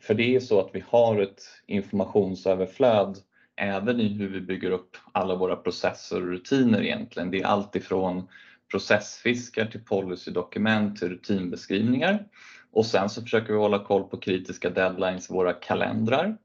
För 0.00 0.14
det 0.14 0.36
är 0.36 0.40
så 0.40 0.60
att 0.60 0.70
vi 0.72 0.84
har 0.88 1.20
ett 1.20 1.42
informationsöverflöd 1.66 3.18
även 3.56 4.00
i 4.00 4.08
hur 4.08 4.28
vi 4.28 4.40
bygger 4.40 4.70
upp 4.70 4.96
alla 5.12 5.34
våra 5.34 5.56
processer 5.56 6.16
och 6.16 6.28
rutiner 6.28 6.82
egentligen. 6.82 7.30
Det 7.30 7.40
är 7.40 7.46
allt 7.46 7.76
ifrån 7.76 8.28
processfiskar 8.70 9.66
till 9.66 9.84
policydokument 9.84 10.98
till 10.98 11.08
rutinbeskrivningar. 11.08 12.24
Och 12.72 12.86
sen 12.86 13.08
så 13.08 13.22
försöker 13.22 13.52
vi 13.52 13.58
hålla 13.58 13.84
koll 13.84 14.04
på 14.04 14.16
kritiska 14.16 14.70
deadlines 14.70 15.30
i 15.30 15.32
våra 15.32 15.52
kalendrar. 15.52 16.36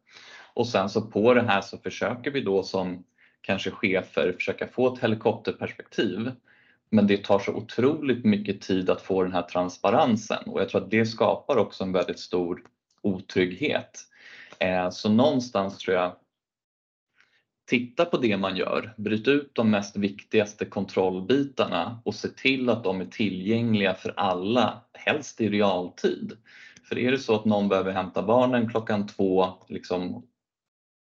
Och 0.54 0.68
sen 0.68 0.90
så 0.90 1.02
på 1.02 1.34
det 1.34 1.42
här 1.42 1.62
så 1.62 1.78
försöker 1.78 2.32
vi 2.32 2.42
då 2.42 2.64
som 2.64 3.04
kanske 3.42 3.72
chefer 3.72 4.34
försöka 4.34 4.68
få 4.68 4.94
ett 4.94 5.04
helikopterperspektiv. 5.04 6.32
Men 6.90 7.08
det 7.08 7.24
tar 7.24 7.40
så 7.40 7.54
otroligt 7.54 8.26
mycket 8.26 8.62
tid 8.62 8.90
att 8.90 9.02
få 9.02 9.24
den 9.24 9.34
här 9.34 9.42
transparensen 9.42 10.44
och 10.46 10.62
jag 10.62 10.70
tror 10.70 10.84
att 10.84 10.92
det 10.92 11.06
skapar 11.06 11.58
också 11.58 11.84
en 11.84 11.92
väldigt 11.92 12.20
stor 12.20 12.64
otrygghet. 13.02 14.00
Eh, 14.60 14.90
så 14.90 15.10
någonstans 15.10 15.78
tror 15.78 15.98
jag 15.98 16.16
titta 17.68 18.06
på 18.06 18.18
det 18.18 18.38
man 18.38 18.58
gör, 18.58 18.94
bryt 18.98 19.28
ut 19.28 19.52
de 19.54 19.72
mest 19.72 19.98
viktigaste 19.98 20.66
kontrollbitarna 20.66 22.02
och 22.06 22.16
se 22.16 22.28
till 22.28 22.70
att 22.70 22.84
de 22.84 23.02
är 23.02 23.06
tillgängliga 23.06 23.94
för 23.94 24.14
alla, 24.18 24.82
helst 24.98 25.42
i 25.42 25.50
realtid. 25.50 26.38
För 26.84 26.98
är 26.98 27.12
det 27.12 27.20
så 27.20 27.36
att 27.36 27.46
någon 27.46 27.70
behöver 27.70 27.92
hämta 27.92 28.24
barnen 28.24 28.70
klockan 28.70 29.08
två 29.08 29.54
liksom, 29.68 30.26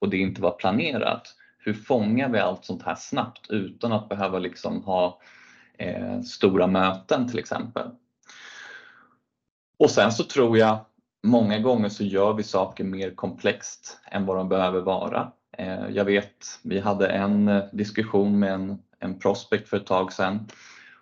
och 0.02 0.10
det 0.10 0.18
inte 0.18 0.42
var 0.42 0.52
planerat, 0.52 1.36
hur 1.58 1.74
fångar 1.74 2.30
vi 2.30 2.40
allt 2.40 2.66
sånt 2.66 2.84
här 2.84 2.96
snabbt 2.96 3.50
utan 3.50 3.92
att 3.92 4.10
behöva 4.10 4.40
liksom 4.40 4.84
ha 4.84 5.22
eh, 5.78 6.22
stora 6.22 6.68
möten 6.68 7.28
till 7.28 7.40
exempel? 7.40 7.90
Och 9.80 9.92
sen 9.92 10.12
så 10.12 10.24
tror 10.24 10.58
jag 10.58 10.86
många 11.24 11.60
gånger 11.60 11.90
så 11.90 12.04
gör 12.04 12.34
vi 12.34 12.44
saker 12.44 12.84
mer 12.84 13.16
komplext 13.16 14.00
än 14.12 14.26
vad 14.26 14.38
de 14.38 14.50
behöver 14.50 14.82
vara. 14.82 15.32
Eh, 15.58 15.90
jag 15.90 16.06
vet, 16.06 16.60
vi 16.64 16.80
hade 16.80 17.08
en 17.08 17.48
eh, 17.48 17.64
diskussion 17.72 18.40
med 18.40 18.54
en, 18.54 18.80
en 19.00 19.20
prospect 19.20 19.70
för 19.70 19.78
ett 19.78 19.86
tag 19.86 20.14
sedan 20.14 20.48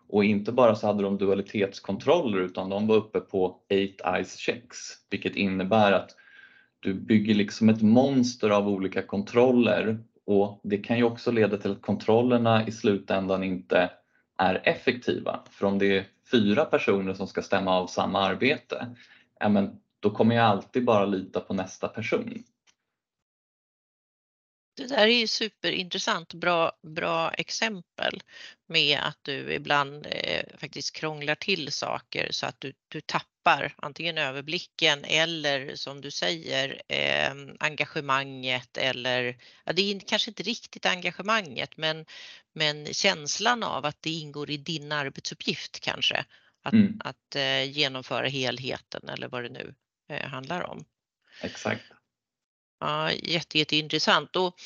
och 0.10 0.26
inte 0.26 0.52
bara 0.52 0.76
så 0.76 0.88
hade 0.88 1.04
de 1.04 1.18
dualitetskontroller 1.18 2.40
utan 2.40 2.70
de 2.70 2.88
var 2.88 2.96
uppe 2.96 3.20
på 3.20 3.60
8-eyes 3.70 4.38
checks, 4.38 4.78
vilket 5.10 5.36
innebär 5.36 5.92
att 5.92 6.16
du 6.80 6.94
bygger 6.94 7.36
liksom 7.36 7.70
ett 7.70 7.82
monster 7.82 8.50
av 8.50 8.68
olika 8.68 9.02
kontroller 9.02 9.98
och 10.26 10.62
det 10.64 10.78
kan 10.78 10.98
ju 10.98 11.04
också 11.04 11.32
leda 11.32 11.58
till 11.58 11.72
att 11.72 11.82
kontrollerna 11.82 12.68
i 12.68 12.72
slutändan 12.72 13.44
inte 13.44 13.90
är 14.38 14.62
effektiva. 14.64 15.40
För 15.50 15.68
om 15.68 15.80
det 15.80 15.98
är 15.98 16.06
fyra 16.32 16.66
personer 16.66 17.14
som 17.14 17.28
ska 17.28 17.42
stämma 17.42 17.80
av 17.80 17.88
samma 17.88 18.20
arbete, 18.20 18.96
ja 19.40 19.50
men 19.50 19.80
då 20.00 20.10
kommer 20.10 20.36
jag 20.36 20.46
alltid 20.46 20.86
bara 20.86 21.06
lita 21.06 21.40
på 21.40 21.54
nästa 21.54 21.88
person. 21.88 22.44
Det 24.78 24.88
där 24.88 25.08
är 25.08 25.20
ju 25.20 25.28
superintressant, 25.28 26.34
bra, 26.34 26.72
bra 26.84 27.32
exempel 27.32 28.22
med 28.68 29.00
att 29.00 29.18
du 29.22 29.54
ibland 29.54 30.08
eh, 30.10 30.44
faktiskt 30.58 30.96
krånglar 30.96 31.36
till 31.36 31.72
saker 31.72 32.32
så 32.32 32.46
att 32.46 32.62
du, 32.62 32.74
du 32.88 33.02
tappar 33.02 33.76
antingen 33.78 34.18
överblicken 34.18 35.04
eller 35.04 35.76
som 35.76 36.02
du 36.02 36.12
säger 36.12 36.82
eh, 36.88 37.32
engagemanget 37.60 38.78
eller, 38.78 39.38
ja, 39.66 39.74
det 39.74 39.82
är 39.82 40.00
kanske 40.00 40.32
inte 40.32 40.44
riktigt 40.44 40.86
engagemanget 40.86 41.78
men, 41.78 42.06
men 42.54 42.94
känslan 42.94 43.64
av 43.64 43.86
att 43.86 44.02
det 44.02 44.10
ingår 44.10 44.50
i 44.50 44.58
din 44.58 44.92
arbetsuppgift 44.92 45.80
kanske. 45.80 46.26
Att, 46.64 46.74
mm. 46.74 47.02
att 47.04 47.36
eh, 47.36 47.64
genomföra 47.64 48.28
helheten 48.28 49.10
eller 49.10 49.28
vad 49.28 49.44
det 49.44 49.50
nu 49.50 49.76
eh, 50.10 50.28
handlar 50.28 50.62
om. 50.62 50.86
Exakt. 51.42 51.92
Ja, 52.80 53.12
jätte, 53.12 53.58
jätteintressant. 53.58 54.36
Och, 54.36 54.60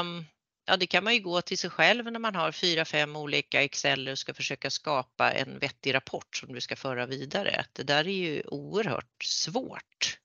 um, 0.00 0.26
ja, 0.66 0.76
det 0.76 0.86
kan 0.86 1.04
man 1.04 1.14
ju 1.14 1.20
gå 1.20 1.42
till 1.42 1.58
sig 1.58 1.70
själv 1.70 2.12
när 2.12 2.20
man 2.20 2.34
har 2.34 2.52
fyra, 2.52 2.84
fem 2.84 3.16
olika 3.16 3.62
Excel 3.62 4.08
och 4.08 4.18
ska 4.18 4.34
försöka 4.34 4.70
skapa 4.70 5.32
en 5.32 5.58
vettig 5.58 5.94
rapport 5.94 6.36
som 6.36 6.52
du 6.52 6.60
ska 6.60 6.76
föra 6.76 7.06
vidare. 7.06 7.64
Det 7.72 7.82
där 7.82 8.08
är 8.08 8.12
ju 8.12 8.42
oerhört 8.46 9.24
svårt. 9.24 10.18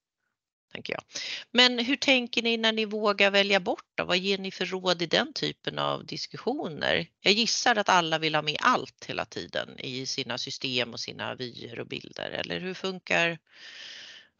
Tänker 0.75 0.93
jag. 0.93 1.03
Men 1.51 1.79
hur 1.79 1.95
tänker 1.95 2.41
ni 2.41 2.57
när 2.57 2.71
ni 2.71 2.85
vågar 2.85 3.31
välja 3.31 3.59
bort? 3.59 3.85
Då? 3.95 4.05
Vad 4.05 4.17
ger 4.17 4.37
ni 4.37 4.51
för 4.51 4.65
råd 4.65 5.01
i 5.01 5.05
den 5.05 5.33
typen 5.33 5.79
av 5.79 6.05
diskussioner? 6.05 7.07
Jag 7.21 7.33
gissar 7.33 7.75
att 7.75 7.89
alla 7.89 8.19
vill 8.19 8.35
ha 8.35 8.41
med 8.41 8.57
allt 8.59 9.05
hela 9.07 9.25
tiden 9.25 9.79
i 9.79 10.05
sina 10.05 10.37
system 10.37 10.93
och 10.93 10.99
sina 10.99 11.35
vyer 11.35 11.79
och 11.79 11.87
bilder. 11.87 12.29
Eller 12.29 12.59
hur 12.59 12.73
funkar 12.73 13.37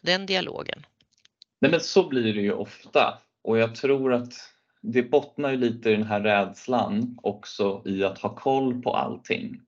den 0.01 0.25
dialogen? 0.25 0.85
Nej 1.59 1.71
men 1.71 1.79
så 1.79 2.09
blir 2.09 2.33
det 2.33 2.41
ju 2.41 2.51
ofta 2.51 3.17
och 3.43 3.57
jag 3.57 3.75
tror 3.75 4.13
att 4.13 4.33
det 4.81 5.03
bottnar 5.03 5.51
ju 5.51 5.57
lite 5.57 5.89
i 5.89 5.95
den 5.95 6.07
här 6.07 6.21
rädslan 6.21 7.19
också 7.23 7.81
i 7.85 8.03
att 8.03 8.19
ha 8.19 8.35
koll 8.35 8.81
på 8.81 8.95
allting. 8.95 9.61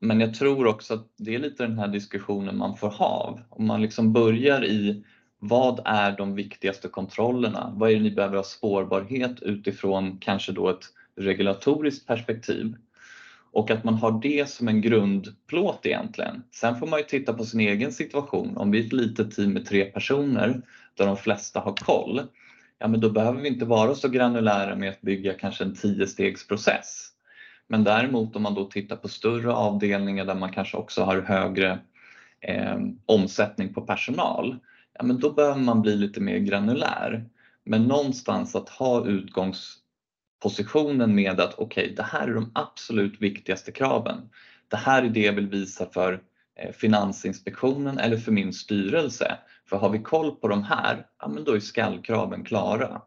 Men 0.00 0.20
jag 0.20 0.34
tror 0.34 0.66
också 0.66 0.94
att 0.94 1.06
det 1.16 1.34
är 1.34 1.38
lite 1.38 1.66
den 1.66 1.78
här 1.78 1.88
diskussionen 1.88 2.58
man 2.58 2.76
får 2.76 2.90
ha. 2.90 3.38
Om 3.48 3.66
man 3.66 3.82
liksom 3.82 4.12
börjar 4.12 4.64
i 4.64 5.04
vad 5.38 5.80
är 5.84 6.16
de 6.16 6.34
viktigaste 6.34 6.88
kontrollerna? 6.88 7.72
Vad 7.76 7.90
är 7.90 7.94
det 7.94 8.00
ni 8.00 8.10
behöver 8.10 8.36
ha 8.36 8.44
spårbarhet 8.44 9.42
utifrån 9.42 10.18
kanske 10.18 10.52
då 10.52 10.68
ett 10.68 10.84
regulatoriskt 11.16 12.06
perspektiv? 12.06 12.76
Och 13.54 13.70
att 13.70 13.84
man 13.84 13.94
har 13.94 14.20
det 14.22 14.48
som 14.48 14.68
en 14.68 14.80
grundplåt 14.80 15.86
egentligen. 15.86 16.42
Sen 16.50 16.76
får 16.76 16.86
man 16.86 16.98
ju 16.98 17.04
titta 17.04 17.32
på 17.32 17.44
sin 17.44 17.60
egen 17.60 17.92
situation. 17.92 18.56
Om 18.56 18.70
vi 18.70 18.80
är 18.80 18.86
ett 18.86 18.92
litet 18.92 19.36
team 19.36 19.52
med 19.52 19.66
tre 19.66 19.84
personer 19.84 20.62
där 20.94 21.06
de 21.06 21.16
flesta 21.16 21.60
har 21.60 21.74
koll, 21.76 22.22
ja 22.78 22.88
men 22.88 23.00
då 23.00 23.10
behöver 23.10 23.40
vi 23.40 23.48
inte 23.48 23.64
vara 23.64 23.94
så 23.94 24.08
granulära 24.08 24.76
med 24.76 24.90
att 24.90 25.00
bygga 25.00 25.34
kanske 25.34 25.64
en 25.64 25.74
tiostegsprocess. 25.74 27.08
Men 27.68 27.84
däremot 27.84 28.36
om 28.36 28.42
man 28.42 28.54
då 28.54 28.64
tittar 28.64 28.96
på 28.96 29.08
större 29.08 29.52
avdelningar 29.52 30.24
där 30.24 30.34
man 30.34 30.52
kanske 30.52 30.76
också 30.76 31.02
har 31.02 31.20
högre 31.20 31.78
eh, 32.40 32.78
omsättning 33.06 33.74
på 33.74 33.80
personal, 33.80 34.56
ja 34.98 35.04
men 35.04 35.20
då 35.20 35.32
behöver 35.32 35.60
man 35.60 35.82
bli 35.82 35.96
lite 35.96 36.20
mer 36.20 36.38
granulär. 36.38 37.24
Men 37.64 37.82
någonstans 37.82 38.54
att 38.54 38.68
ha 38.68 39.06
positionen 40.44 41.14
med 41.14 41.40
att 41.40 41.54
okej, 41.54 41.84
okay, 41.84 41.94
det 41.94 42.02
här 42.02 42.28
är 42.28 42.34
de 42.34 42.50
absolut 42.54 43.22
viktigaste 43.22 43.72
kraven. 43.72 44.30
Det 44.68 44.76
här 44.76 45.02
är 45.02 45.08
det 45.08 45.20
jag 45.20 45.32
vill 45.32 45.48
visa 45.48 45.86
för 45.86 46.22
eh, 46.58 46.72
Finansinspektionen 46.72 47.98
eller 47.98 48.16
för 48.16 48.32
min 48.32 48.52
styrelse. 48.52 49.38
För 49.68 49.76
har 49.76 49.90
vi 49.90 49.98
koll 49.98 50.36
på 50.36 50.48
de 50.48 50.62
här, 50.62 51.06
ja 51.18 51.28
men 51.28 51.44
då 51.44 51.52
är 51.52 51.60
skallkraven 51.60 52.44
klara. 52.44 53.02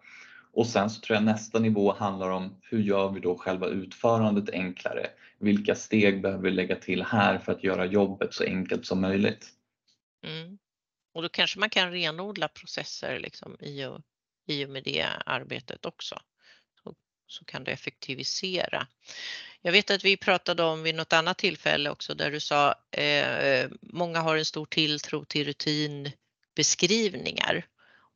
Och 0.54 0.68
sen 0.68 0.90
så 0.90 1.02
tror 1.02 1.16
jag 1.16 1.24
nästa 1.24 1.60
nivå 1.60 1.94
handlar 1.94 2.30
om 2.30 2.60
hur 2.62 2.80
gör 2.80 3.12
vi 3.12 3.20
då 3.20 3.38
själva 3.38 3.68
utförandet 3.68 4.50
enklare? 4.50 5.08
Vilka 5.40 5.76
steg 5.76 6.22
behöver 6.22 6.44
vi 6.44 6.52
lägga 6.52 6.76
till 6.76 7.04
här 7.04 7.38
för 7.38 7.52
att 7.52 7.64
göra 7.64 7.86
jobbet 7.86 8.34
så 8.34 8.44
enkelt 8.44 8.86
som 8.86 9.02
möjligt? 9.02 9.48
Mm. 10.26 10.58
Och 11.14 11.22
då 11.22 11.30
kanske 11.30 11.60
man 11.60 11.70
kan 11.70 11.92
renodla 11.92 12.48
processer 12.48 13.20
liksom 13.20 13.58
i, 13.60 13.86
och, 13.86 14.02
i 14.48 14.66
och 14.66 14.70
med 14.70 14.84
det 14.84 15.06
arbetet 15.26 15.86
också. 15.86 16.20
Så, 17.28 17.46
kan 17.46 17.64
du 17.64 17.72
effektivisera. 17.72 18.88
Jag 19.62 19.72
vet 19.72 19.92
att 19.92 20.06
vi 20.06 20.18
pratade 20.18 20.64
om 20.64 20.84
vid 20.84 20.96
något 20.96 21.14
annat 21.14 21.38
tillfälle 21.38 21.90
också 21.90 22.16
där 22.16 22.32
du 22.32 22.40
sa 22.40 22.76
eh, 22.92 23.70
många 23.82 24.20
har 24.20 24.38
en 24.38 24.46
stor 24.46 24.66
tilltro 24.66 25.26
till 25.26 25.46
rutinbeskrivningar. 25.46 27.66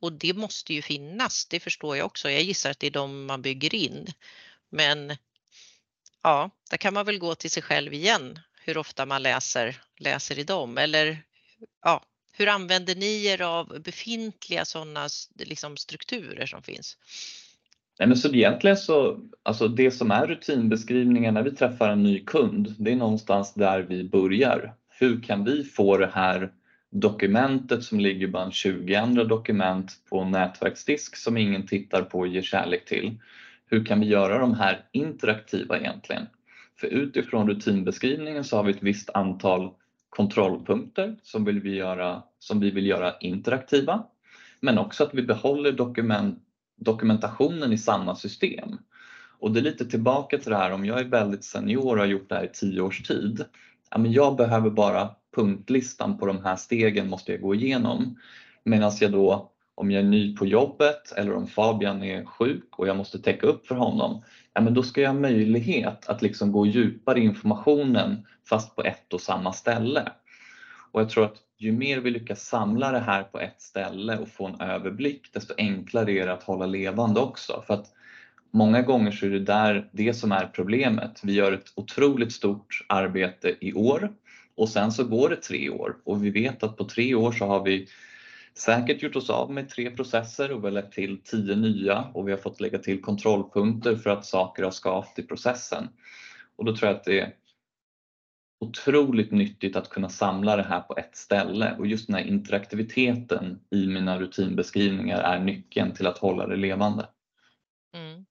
Och 0.00 0.12
det 0.12 0.34
måste 0.34 0.74
ju 0.74 0.82
finnas, 0.82 1.46
det 1.46 1.60
förstår 1.60 1.96
jag 1.96 2.06
också. 2.06 2.30
Jag 2.30 2.42
gissar 2.42 2.70
att 2.70 2.78
det 2.78 2.86
är 2.86 2.90
de 2.90 3.26
man 3.26 3.42
bygger 3.42 3.74
in. 3.74 4.12
Men 4.70 5.16
ja, 6.22 6.50
där 6.70 6.76
kan 6.76 6.94
man 6.94 7.06
väl 7.06 7.18
gå 7.18 7.34
till 7.34 7.50
sig 7.50 7.62
själv 7.62 7.94
igen 7.94 8.38
hur 8.60 8.78
ofta 8.78 9.06
man 9.06 9.22
läser, 9.22 9.82
läser 9.96 10.38
i 10.38 10.44
dem. 10.44 10.78
Eller 10.78 11.22
ja, 11.82 12.04
hur 12.32 12.48
använder 12.48 12.94
ni 12.94 13.24
er 13.24 13.42
av 13.42 13.80
befintliga 13.80 14.64
sådana 14.64 15.08
liksom, 15.34 15.76
strukturer 15.76 16.46
som 16.46 16.62
finns? 16.62 16.96
Nej, 17.98 18.08
men 18.08 18.16
så 18.16 18.34
egentligen 18.34 18.76
så, 18.76 19.20
alltså 19.42 19.68
det 19.68 19.90
som 19.90 20.10
är 20.10 20.26
rutinbeskrivningar 20.26 21.32
när 21.32 21.42
vi 21.42 21.50
träffar 21.50 21.88
en 21.88 22.02
ny 22.02 22.24
kund, 22.24 22.74
det 22.78 22.92
är 22.92 22.96
någonstans 22.96 23.54
där 23.54 23.82
vi 23.82 24.04
börjar. 24.04 24.74
Hur 25.00 25.20
kan 25.20 25.44
vi 25.44 25.64
få 25.64 25.96
det 25.96 26.10
här 26.14 26.52
dokumentet 26.90 27.84
som 27.84 28.00
ligger 28.00 28.28
bland 28.28 28.52
20 28.52 28.94
andra 28.94 29.24
dokument 29.24 29.92
på 30.10 30.24
nätverksdisk 30.24 31.16
som 31.16 31.36
ingen 31.36 31.66
tittar 31.66 32.02
på 32.02 32.18
och 32.18 32.28
ger 32.28 32.42
kärlek 32.42 32.84
till. 32.84 33.18
Hur 33.66 33.84
kan 33.84 34.00
vi 34.00 34.06
göra 34.06 34.38
de 34.38 34.54
här 34.54 34.84
interaktiva 34.92 35.78
egentligen? 35.78 36.26
För 36.80 36.86
utifrån 36.86 37.48
rutinbeskrivningen 37.48 38.44
så 38.44 38.56
har 38.56 38.64
vi 38.64 38.70
ett 38.70 38.82
visst 38.82 39.10
antal 39.14 39.70
kontrollpunkter 40.10 41.16
som, 41.22 41.44
vill 41.44 41.60
vi, 41.60 41.74
göra, 41.74 42.22
som 42.38 42.60
vi 42.60 42.70
vill 42.70 42.86
göra 42.86 43.14
interaktiva. 43.20 44.04
Men 44.60 44.78
också 44.78 45.04
att 45.04 45.14
vi 45.14 45.22
behåller 45.22 45.72
dokument, 45.72 46.38
dokumentationen 46.82 47.72
i 47.72 47.78
samma 47.78 48.14
system. 48.14 48.78
Och 49.38 49.52
det 49.52 49.60
är 49.60 49.64
lite 49.64 49.86
tillbaka 49.86 50.38
till 50.38 50.50
det 50.50 50.56
här 50.56 50.72
om 50.72 50.84
jag 50.84 51.00
är 51.00 51.04
väldigt 51.04 51.44
senior 51.44 51.92
och 51.92 51.98
har 51.98 52.06
gjort 52.06 52.28
det 52.28 52.34
här 52.34 52.44
i 52.44 52.50
tio 52.52 52.80
års 52.80 53.02
tid. 53.02 53.44
Ja, 53.90 53.98
men 53.98 54.12
jag 54.12 54.36
behöver 54.36 54.70
bara 54.70 55.10
punktlistan 55.36 56.18
på 56.18 56.26
de 56.26 56.44
här 56.44 56.56
stegen 56.56 57.08
måste 57.08 57.32
jag 57.32 57.40
gå 57.40 57.54
igenom. 57.54 58.18
Medan 58.64 58.92
jag 59.00 59.12
då, 59.12 59.50
om 59.74 59.90
jag 59.90 60.02
är 60.02 60.08
ny 60.08 60.36
på 60.36 60.46
jobbet 60.46 61.12
eller 61.16 61.34
om 61.34 61.46
Fabian 61.46 62.02
är 62.02 62.24
sjuk 62.24 62.78
och 62.78 62.88
jag 62.88 62.96
måste 62.96 63.18
täcka 63.18 63.46
upp 63.46 63.66
för 63.66 63.74
honom, 63.74 64.22
ja 64.54 64.60
men 64.60 64.74
då 64.74 64.82
ska 64.82 65.00
jag 65.00 65.08
ha 65.08 65.20
möjlighet 65.20 66.08
att 66.08 66.22
liksom 66.22 66.52
gå 66.52 66.66
djupare 66.66 67.18
i 67.18 67.24
informationen 67.24 68.26
fast 68.48 68.76
på 68.76 68.82
ett 68.82 69.12
och 69.12 69.20
samma 69.20 69.52
ställe. 69.52 70.12
Och 70.92 71.00
jag 71.00 71.10
tror 71.10 71.24
att 71.24 71.36
ju 71.62 71.72
mer 71.72 72.00
vi 72.00 72.10
lyckas 72.10 72.42
samla 72.46 72.92
det 72.92 72.98
här 72.98 73.22
på 73.22 73.40
ett 73.40 73.60
ställe 73.60 74.18
och 74.18 74.28
få 74.28 74.46
en 74.46 74.60
överblick, 74.60 75.32
desto 75.32 75.54
enklare 75.58 76.12
är 76.12 76.26
det 76.26 76.32
att 76.32 76.42
hålla 76.42 76.66
levande 76.66 77.20
också. 77.20 77.64
För 77.66 77.74
att 77.74 77.86
många 78.50 78.82
gånger 78.82 79.10
så 79.10 79.26
är 79.26 79.30
det 79.30 79.38
där 79.38 79.88
det 79.92 80.14
som 80.14 80.32
är 80.32 80.46
problemet. 80.46 81.20
Vi 81.22 81.32
gör 81.32 81.52
ett 81.52 81.72
otroligt 81.74 82.32
stort 82.32 82.84
arbete 82.88 83.54
i 83.60 83.72
år 83.72 84.12
och 84.54 84.68
sen 84.68 84.92
så 84.92 85.04
går 85.04 85.28
det 85.28 85.36
tre 85.36 85.70
år 85.70 85.96
och 86.04 86.24
vi 86.24 86.30
vet 86.30 86.62
att 86.62 86.76
på 86.76 86.84
tre 86.84 87.14
år 87.14 87.32
så 87.32 87.46
har 87.46 87.64
vi 87.64 87.88
säkert 88.54 89.02
gjort 89.02 89.16
oss 89.16 89.30
av 89.30 89.52
med 89.52 89.68
tre 89.68 89.90
processer 89.90 90.52
och 90.52 90.60
vi 90.60 90.66
har 90.66 90.72
lagt 90.72 90.92
till 90.92 91.20
tio 91.24 91.56
nya 91.56 92.04
och 92.14 92.28
vi 92.28 92.32
har 92.32 92.38
fått 92.38 92.60
lägga 92.60 92.78
till 92.78 93.02
kontrollpunkter 93.02 93.96
för 93.96 94.10
att 94.10 94.26
saker 94.26 94.62
har 94.62 94.70
skavt 94.70 95.18
i 95.18 95.22
processen. 95.22 95.88
Och 96.56 96.64
då 96.64 96.76
tror 96.76 96.88
jag 96.90 96.96
att 96.96 97.04
det 97.04 97.32
otroligt 98.62 99.32
nyttigt 99.32 99.76
att 99.76 99.90
kunna 99.90 100.08
samla 100.08 100.56
det 100.56 100.62
här 100.62 100.80
på 100.80 100.96
ett 100.96 101.16
ställe 101.16 101.76
och 101.78 101.86
just 101.86 102.06
den 102.06 102.16
här 102.16 102.24
interaktiviteten 102.24 103.60
i 103.70 103.86
mina 103.86 104.18
rutinbeskrivningar 104.18 105.18
är 105.18 105.38
nyckeln 105.38 105.94
till 105.94 106.06
att 106.06 106.18
hålla 106.18 106.46
det 106.46 106.56
levande. 106.56 107.08
Mm. 107.94 108.26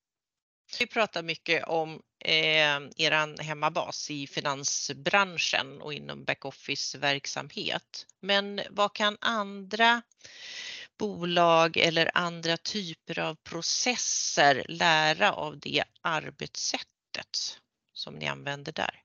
Vi 0.80 0.88
pratar 0.88 1.24
mycket 1.24 1.64
om 1.64 2.02
eh, 2.20 2.80
er 2.98 3.42
hemmabas 3.42 4.12
i 4.12 4.28
finansbranschen 4.28 5.82
och 5.82 5.94
inom 5.94 6.24
backoffice 6.24 6.98
verksamhet. 6.98 8.06
Men 8.20 8.62
vad 8.70 8.94
kan 8.94 9.18
andra 9.22 10.02
bolag 11.00 11.78
eller 11.78 12.12
andra 12.14 12.58
typer 12.58 13.20
av 13.20 13.36
processer 13.36 14.66
lära 14.70 15.34
av 15.34 15.60
det 15.60 15.84
arbetssättet 16.02 17.60
som 17.94 18.14
ni 18.14 18.28
använder 18.28 18.72
där? 18.72 19.01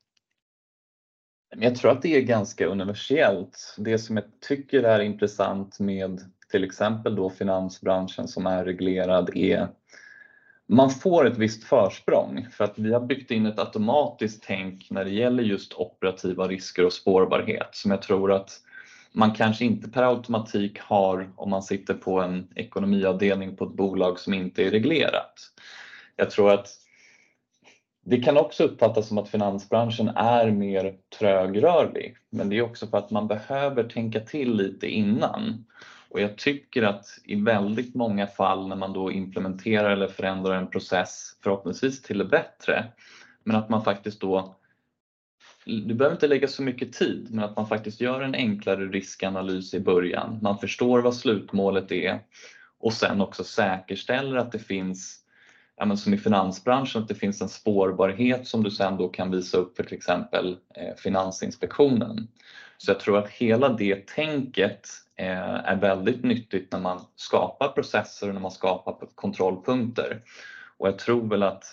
Jag 1.51 1.77
tror 1.77 1.91
att 1.91 2.03
det 2.03 2.17
är 2.17 2.21
ganska 2.21 2.67
universellt. 2.67 3.75
Det 3.79 3.99
som 3.99 4.17
jag 4.17 4.25
tycker 4.49 4.83
är 4.83 5.01
intressant 5.01 5.81
med 5.81 6.21
till 6.51 6.65
exempel 6.65 7.17
då 7.17 7.31
finansbranschen 7.31 8.29
som 8.29 8.47
är 8.47 8.65
reglerad 8.65 9.37
är 9.37 9.69
man 10.69 10.91
får 10.91 11.27
ett 11.27 11.39
visst 11.39 11.65
försprång 11.65 12.47
för 12.53 12.65
att 12.65 12.79
vi 12.79 12.93
har 12.93 13.01
byggt 13.01 13.31
in 13.31 13.47
ett 13.47 13.59
automatiskt 13.59 14.45
tänk 14.47 14.91
när 14.91 15.05
det 15.05 15.11
gäller 15.11 15.43
just 15.43 15.73
operativa 15.75 16.49
risker 16.49 16.85
och 16.85 16.93
spårbarhet 16.93 17.69
som 17.73 17.91
jag 17.91 18.03
tror 18.03 18.33
att 18.33 18.51
man 19.13 19.35
kanske 19.35 19.65
inte 19.65 19.89
per 19.89 20.03
automatik 20.03 20.81
har 20.81 21.31
om 21.37 21.51
man 21.51 21.63
sitter 21.63 21.95
på 21.95 22.21
en 22.21 22.49
ekonomiavdelning 22.55 23.57
på 23.57 23.65
ett 23.65 23.77
bolag 23.77 24.19
som 24.19 24.35
inte 24.35 24.63
är 24.63 24.71
reglerat. 24.71 25.35
Jag 26.17 26.31
tror 26.31 26.53
att 26.53 26.69
det 28.09 28.21
kan 28.21 28.37
också 28.37 28.65
uppfattas 28.65 29.09
som 29.09 29.19
att 29.19 29.29
finansbranschen 29.29 30.09
är 30.09 30.51
mer 30.51 30.95
trögrörlig, 31.19 32.17
men 32.31 32.49
det 32.49 32.59
är 32.59 32.63
också 32.63 32.87
för 32.87 32.99
att 32.99 33.11
man 33.11 33.29
behöver 33.29 33.85
tänka 33.85 34.21
till 34.21 34.57
lite 34.57 34.87
innan. 34.87 35.65
Och 36.09 36.21
jag 36.21 36.39
tycker 36.39 36.83
att 36.83 37.07
i 37.25 37.35
väldigt 37.35 37.95
många 37.95 38.27
fall 38.27 38.69
när 38.69 38.77
man 38.77 38.93
då 38.93 39.13
implementerar 39.13 39.91
eller 39.91 40.09
förändrar 40.09 40.55
en 40.55 40.71
process, 40.71 41.39
förhoppningsvis 41.43 42.03
till 42.03 42.19
det 42.19 42.25
bättre, 42.25 42.85
men 43.45 43.57
att 43.57 43.69
man 43.69 43.85
faktiskt 43.85 44.21
då 44.21 44.57
du 45.65 45.95
behöver 45.95 46.17
inte 46.17 46.27
lägga 46.27 46.49
så 46.49 46.63
mycket 46.63 46.93
tid, 46.93 47.29
men 47.31 47.45
att 47.45 47.57
man 47.57 47.69
faktiskt 47.69 48.01
gör 48.01 48.21
en 48.21 48.35
enklare 48.35 48.87
riskanalys 48.87 49.75
i 49.75 49.81
början. 49.81 50.39
Man 50.43 50.59
förstår 50.59 51.03
vad 51.03 51.15
slutmålet 51.15 51.93
är 51.93 52.21
och 52.79 52.93
sen 52.93 53.21
också 53.21 53.45
säkerställer 53.45 54.37
att 54.37 54.53
det 54.53 54.59
finns 54.59 55.26
ja, 55.77 55.85
men 55.85 55.97
som 55.97 56.15
i 56.15 56.19
finansbranschen, 56.19 57.03
att 57.03 57.09
det 57.09 57.15
finns 57.15 57.43
en 57.43 57.49
spårbarhet 57.49 58.47
som 58.47 58.63
du 58.63 58.71
sen 58.71 58.97
då 58.97 59.09
kan 59.09 59.31
visa 59.31 59.59
upp 59.59 59.77
för 59.77 59.85
till 59.85 59.97
exempel 59.97 60.57
eh, 60.75 60.95
Finansinspektionen. 60.97 62.29
Så 62.79 62.91
jag 62.91 63.01
tror 63.01 63.19
att 63.19 63.29
hela 63.29 63.69
det 63.69 64.07
tänket 64.07 64.89
eh, 65.17 65.55
är 65.55 65.77
väldigt 65.77 66.25
nyttigt 66.25 66.73
när 66.73 66.81
man 66.81 67.01
skapar 67.17 67.69
processer 67.69 68.29
och 68.29 68.35
när 68.35 68.41
man 68.41 68.51
skapar 68.51 68.97
kontrollpunkter. 69.15 70.23
Och 70.77 70.89
jag 70.89 70.99
tror 70.99 71.29
väl 71.29 71.43
att 71.43 71.65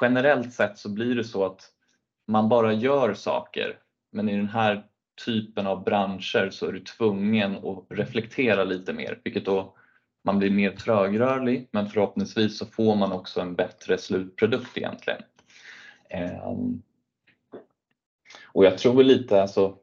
generellt 0.00 0.52
sett 0.52 0.78
så 0.78 0.88
blir 0.88 1.14
det 1.14 1.24
så 1.24 1.46
att 1.46 1.70
man 2.26 2.48
bara 2.48 2.72
gör 2.72 3.14
saker, 3.14 3.78
men 4.12 4.28
i 4.28 4.36
den 4.36 4.48
här 4.48 4.84
typen 5.24 5.66
av 5.66 5.84
branscher 5.84 6.50
så 6.50 6.66
är 6.66 6.72
du 6.72 6.80
tvungen 6.80 7.56
att 7.56 7.86
reflektera 7.88 8.64
lite 8.64 8.92
mer, 8.92 9.20
vilket 9.24 9.44
då 9.44 9.74
man 10.22 10.38
blir 10.38 10.50
mer 10.50 10.70
trögrörlig 10.70 11.68
men 11.70 11.88
förhoppningsvis 11.88 12.58
så 12.58 12.66
får 12.66 12.96
man 12.96 13.12
också 13.12 13.40
en 13.40 13.54
bättre 13.54 13.98
slutprodukt 13.98 14.78
egentligen. 14.78 15.22
Ehm, 16.08 16.82
och 18.52 18.64
jag 18.64 18.78
tror 18.78 19.02
lite 19.02 19.42
alltså, 19.42 19.76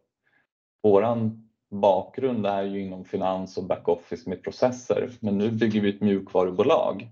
våran 0.84 1.50
bakgrund 1.70 2.46
är 2.46 2.64
ju 2.64 2.82
inom 2.82 3.06
finans 3.06 3.58
och 3.58 3.64
backoffice 3.64 4.30
med 4.30 4.44
processer 4.44 5.12
men 5.20 5.38
nu 5.38 5.52
bygger 5.52 5.82
vi 5.82 5.90
ett 5.90 6.02
mjukvarubolag 6.02 7.10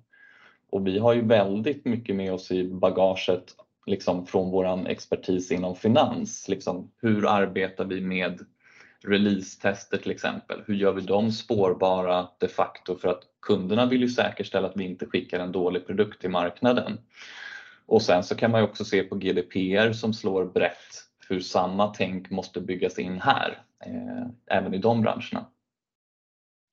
och 0.70 0.88
vi 0.88 1.00
har 1.00 1.14
ju 1.14 1.22
väldigt 1.22 1.86
mycket 1.86 2.16
med 2.16 2.34
oss 2.34 2.52
i 2.52 2.64
bagaget 2.64 3.56
liksom 3.86 4.26
från 4.26 4.52
våran 4.52 4.88
expertis 4.88 5.52
inom 5.52 5.76
finans. 5.76 6.48
Liksom, 6.48 6.92
hur 7.02 7.28
arbetar 7.28 7.86
vi 7.86 8.02
med 8.02 8.46
release-tester 9.08 9.98
till 9.98 10.12
exempel. 10.12 10.64
Hur 10.68 10.76
gör 10.76 10.94
vi 10.94 11.02
dem 11.02 11.32
spårbara 11.32 12.28
de 12.40 12.48
facto 12.48 12.98
för 12.98 13.10
att 13.10 13.22
kunderna 13.42 13.86
vill 13.86 14.02
ju 14.02 14.10
säkerställa 14.10 14.68
att 14.68 14.78
vi 14.78 14.84
inte 14.84 15.06
skickar 15.06 15.40
en 15.40 15.52
dålig 15.52 15.88
produkt 15.88 16.22
till 16.22 16.30
marknaden. 16.30 16.98
Och 17.86 18.02
sen 18.02 18.24
så 18.24 18.36
kan 18.36 18.52
man 18.52 18.62
ju 18.62 18.68
också 18.68 18.86
se 18.86 19.04
på 19.04 19.16
GDPR 19.16 19.94
som 19.94 20.14
slår 20.14 20.46
brett 20.46 21.06
hur 21.30 21.40
samma 21.40 21.88
tänk 21.88 22.30
måste 22.30 22.62
byggas 22.62 23.00
in 23.00 23.22
här, 23.22 23.62
eh, 23.86 24.58
även 24.58 24.74
i 24.74 24.78
de 24.78 25.02
branscherna. 25.02 25.46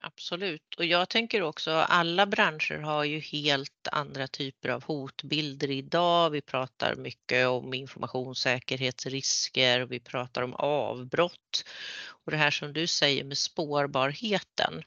Absolut. 0.04 0.74
Och 0.78 0.84
jag 0.84 1.08
tänker 1.08 1.42
också 1.42 1.70
alla 1.70 2.26
branscher 2.26 2.78
har 2.78 3.04
ju 3.04 3.18
helt 3.18 3.88
andra 3.92 4.28
typer 4.28 4.68
av 4.68 4.84
hotbilder 4.84 5.70
idag. 5.70 6.30
Vi 6.30 6.40
pratar 6.40 6.94
mycket 6.94 7.48
om 7.48 7.74
informationssäkerhetsrisker 7.74 9.80
och 9.80 9.92
vi 9.92 10.00
pratar 10.00 10.42
om 10.42 10.54
avbrott. 10.54 11.64
Och 12.04 12.30
det 12.30 12.36
här 12.36 12.50
som 12.50 12.72
du 12.72 12.86
säger 12.86 13.24
med 13.24 13.38
spårbarheten. 13.38 14.82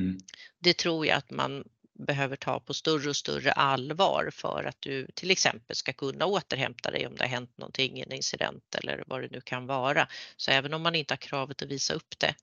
Mm. 0.00 0.18
Det 0.58 0.76
tror 0.76 1.06
jag 1.06 1.18
att 1.18 1.30
man 1.30 1.64
behöver 1.98 2.36
ta 2.36 2.60
på 2.60 2.74
större 2.74 3.08
och 3.08 3.16
större 3.16 3.52
allvar 3.52 4.30
för 4.32 4.64
att 4.64 4.80
du 4.80 5.06
till 5.14 5.30
exempel 5.30 5.76
ska 5.76 5.92
kunna 5.92 6.26
återhämta 6.26 6.90
dig 6.90 7.06
om 7.06 7.16
det 7.16 7.24
har 7.24 7.28
hänt 7.28 7.58
någonting, 7.58 8.00
en 8.00 8.12
incident 8.12 8.74
eller 8.74 9.04
vad 9.06 9.22
det 9.22 9.28
nu 9.30 9.40
kan 9.40 9.66
vara. 9.66 10.08
Så 10.36 10.50
även 10.50 10.74
om 10.74 10.82
man 10.82 10.94
inte 10.94 11.12
har 11.12 11.18
kravet 11.18 11.62
att 11.62 11.68
visa 11.68 11.94
upp 11.94 12.18
det 12.18 12.34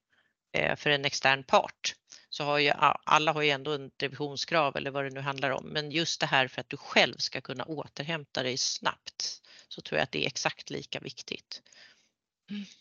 Eh, 0.53 0.75
för 0.75 0.89
en 0.89 1.05
extern 1.05 1.43
part 1.43 1.95
så 2.29 2.43
har 2.43 2.59
ju 2.59 2.71
alla 3.03 3.33
har 3.33 3.41
ju 3.41 3.49
ändå 3.49 3.71
en 3.71 3.91
revisionskrav 3.97 4.77
eller 4.77 4.91
vad 4.91 5.03
det 5.03 5.09
nu 5.09 5.19
handlar 5.19 5.49
om. 5.49 5.65
Men 5.65 5.91
just 5.91 6.19
det 6.19 6.25
här 6.25 6.47
för 6.47 6.61
att 6.61 6.69
du 6.69 6.77
själv 6.77 7.17
ska 7.17 7.41
kunna 7.41 7.63
återhämta 7.63 8.43
dig 8.43 8.57
snabbt 8.57 9.41
så 9.67 9.81
tror 9.81 9.97
jag 9.97 10.03
att 10.03 10.11
det 10.11 10.23
är 10.23 10.27
exakt 10.27 10.69
lika 10.69 10.99
viktigt. 10.99 11.61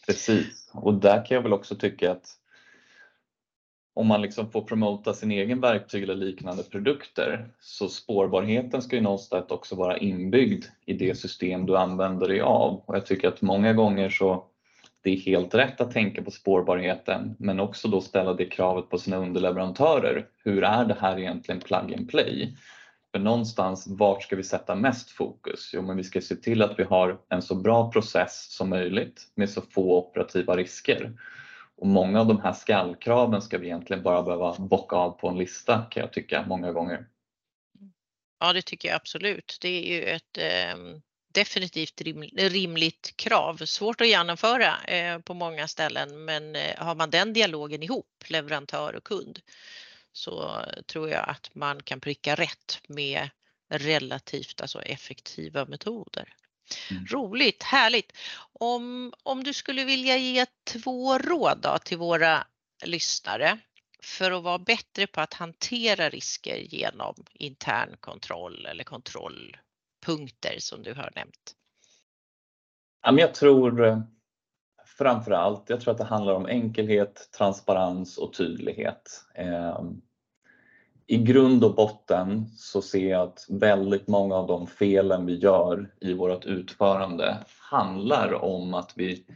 Precis 0.07 0.71
och 0.73 0.95
där 0.95 1.27
kan 1.27 1.35
jag 1.35 1.43
väl 1.43 1.53
också 1.53 1.77
tycka 1.77 2.13
att 2.13 2.39
om 3.95 4.07
man 4.07 4.23
liksom 4.23 4.51
får 4.51 4.63
promota 4.63 5.15
sin 5.15 5.31
egen 5.31 5.61
verktyg 5.61 6.03
eller 6.03 6.15
liknande 6.15 6.63
produkter 6.63 7.49
så 7.61 7.89
spårbarheten 7.89 8.83
ska 8.83 8.97
ju 8.97 9.03
någonstans 9.03 9.51
också 9.51 9.77
vara 9.77 9.99
inbyggd 9.99 10.65
i 10.87 10.93
det 10.93 11.19
system 11.19 11.67
du 11.67 11.77
använder 11.77 12.29
dig 12.29 12.41
av 12.41 12.83
och 12.87 12.97
jag 12.97 13.07
tycker 13.07 13.29
att 13.29 13.43
många 13.43 13.73
gånger 13.73 14.11
så 14.11 14.52
det 15.03 15.11
är 15.11 15.17
helt 15.17 15.55
rätt 15.55 15.81
att 15.81 15.91
tänka 15.91 16.23
på 16.23 16.31
spårbarheten 16.31 17.37
men 17.39 17.61
också 17.61 17.89
då 17.89 18.01
ställa 18.01 18.35
det 18.35 18.47
kravet 18.47 18.91
på 18.91 18.99
sina 18.99 19.17
underleverantörer. 19.17 20.27
Hur 20.45 20.65
är 20.65 20.85
det 20.85 20.97
här 21.01 21.19
egentligen 21.19 21.61
plug 21.61 21.95
and 21.95 22.11
play? 22.11 22.57
För 23.13 23.19
någonstans, 23.19 23.87
vart 23.87 24.23
ska 24.23 24.37
vi 24.37 24.43
sätta 24.43 24.75
mest 24.75 25.11
fokus? 25.11 25.71
Jo, 25.75 25.83
men 25.83 25.97
vi 25.97 26.05
ska 26.05 26.21
se 26.21 26.37
till 26.37 26.63
att 26.63 26.79
vi 26.79 26.85
har 26.85 27.21
en 27.29 27.43
så 27.43 27.55
bra 27.55 27.91
process 27.91 28.53
som 28.53 28.69
möjligt 28.69 29.23
med 29.35 29.51
så 29.51 29.61
få 29.61 29.99
operativa 29.99 30.57
risker. 30.57 31.13
Och 31.77 31.87
många 31.87 32.21
av 32.21 32.27
de 32.27 32.41
här 32.41 32.53
skallkraven 32.53 33.43
ska 33.43 33.59
vi 33.59 33.67
egentligen 33.67 34.03
bara 34.03 34.23
behöva 34.23 34.55
bocka 34.59 34.97
av 34.97 35.11
på 35.11 35.29
en 35.29 35.39
lista 35.39 35.83
kan 35.91 36.01
jag 36.01 36.13
tycka 36.13 36.45
många 36.49 36.73
gånger. 36.73 37.07
Ja, 38.41 38.53
det 38.53 38.63
tycker 38.63 38.89
jag 38.89 38.97
absolut. 38.97 39.59
Det 39.61 39.69
är 39.69 39.95
ju 39.95 40.05
ett 40.05 40.39
ehm, 40.39 41.03
definitivt 41.33 42.01
rimligt 42.37 43.17
krav. 43.17 43.57
Svårt 43.57 44.01
att 44.01 44.09
genomföra 44.09 44.85
eh, 44.85 45.19
på 45.19 45.35
många 45.35 45.69
ställen 45.69 46.25
men 46.25 46.57
eh, 46.57 46.77
har 46.79 46.95
man 46.95 47.11
den 47.11 47.33
dialogen 47.33 47.83
ihop, 47.83 48.25
leverantör 48.27 48.95
och 48.95 49.05
kund, 49.05 49.41
så 50.13 50.65
tror 50.87 51.11
jag 51.11 51.29
att 51.29 51.55
man 51.55 51.83
kan 51.83 52.01
pricka 52.01 52.35
rätt 52.35 52.81
med 52.89 53.31
relativt 53.71 54.61
alltså 54.61 54.83
effektiva 54.83 55.65
metoder. 55.65 56.35
Mm. 56.91 57.07
Roligt, 57.07 57.63
härligt. 57.63 58.13
Om, 58.53 59.13
om 59.23 59.45
du 59.45 59.53
skulle 59.53 59.85
vilja 59.85 60.17
ge 60.17 60.47
två 60.65 61.19
råd 61.19 61.59
då 61.63 61.79
till 61.79 61.99
våra 61.99 62.47
lyssnare 62.85 63.59
för 64.03 64.31
att 64.31 64.43
vara 64.43 64.59
bättre 64.59 65.07
på 65.07 65.21
att 65.21 65.35
hantera 65.35 66.11
risker 66.11 66.57
genom 66.57 67.15
intern 67.33 67.97
kontroll 68.01 68.67
eller 68.67 68.85
punkter 70.07 70.57
som 70.59 70.83
du 70.83 70.95
har 70.95 71.11
nämnt? 71.15 71.57
Jag 73.21 73.35
tror 73.35 73.85
eh, 73.87 74.01
framför 74.99 75.31
allt, 75.31 75.71
jag 75.71 75.81
tror 75.81 75.93
att 75.93 75.99
det 75.99 76.05
handlar 76.05 76.35
om 76.35 76.47
enkelhet, 76.47 77.29
transparens 77.39 78.19
och 78.19 78.35
tydlighet. 78.35 79.25
Ehm, 79.35 80.01
I 81.07 81.19
grund 81.19 81.65
och 81.65 81.75
botten 81.75 82.49
så 82.57 82.83
ser 82.83 83.11
jag 83.11 83.23
att 83.23 83.47
väldigt 83.49 84.09
många 84.09 84.35
av 84.35 84.47
de 84.47 84.67
felen 84.67 85.27
vi 85.27 85.39
gör 85.39 85.95
i 86.01 86.13
vårt 86.13 86.45
utförande 86.45 87.39
handlar 87.71 88.33
om 88.45 88.75
att 88.75 88.93
vi, 88.97 89.27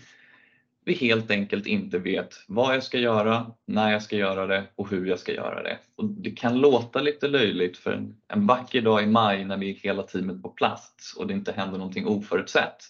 vi 0.86 0.94
helt 0.94 1.30
enkelt 1.30 1.66
inte 1.66 1.98
vet 1.98 2.34
vad 2.48 2.74
jag 2.74 2.82
ska 2.82 2.98
göra, 2.98 3.46
när 3.66 3.92
jag 3.92 4.02
ska 4.02 4.16
göra 4.16 4.46
det 4.46 4.64
och 4.76 4.90
hur 4.90 5.06
jag 5.06 5.18
ska 5.18 5.32
göra 5.32 5.62
det. 5.62 5.78
Och 5.96 6.04
det 6.04 6.30
kan 6.30 6.58
låta 6.58 7.00
lite 7.00 7.28
löjligt 7.28 7.76
för 7.76 7.92
en, 7.92 8.16
en 8.28 8.46
vacker 8.46 8.82
dag 8.82 9.02
i 9.02 9.06
maj 9.06 9.44
när 9.44 9.56
vi 9.56 9.70
är 9.70 9.74
hela 9.74 10.02
teamet 10.02 10.42
på 10.42 10.48
plats 10.48 11.14
och 11.18 11.26
det 11.26 11.34
inte 11.34 11.52
händer 11.52 11.78
någonting 11.78 12.06
oförutsett 12.06 12.82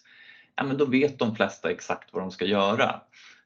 ja, 0.56 0.64
men 0.64 0.76
då 0.76 0.84
vet 0.84 1.18
de 1.18 1.36
flesta 1.36 1.70
exakt 1.70 2.12
vad 2.12 2.22
de 2.22 2.30
ska 2.30 2.44
göra. 2.44 3.00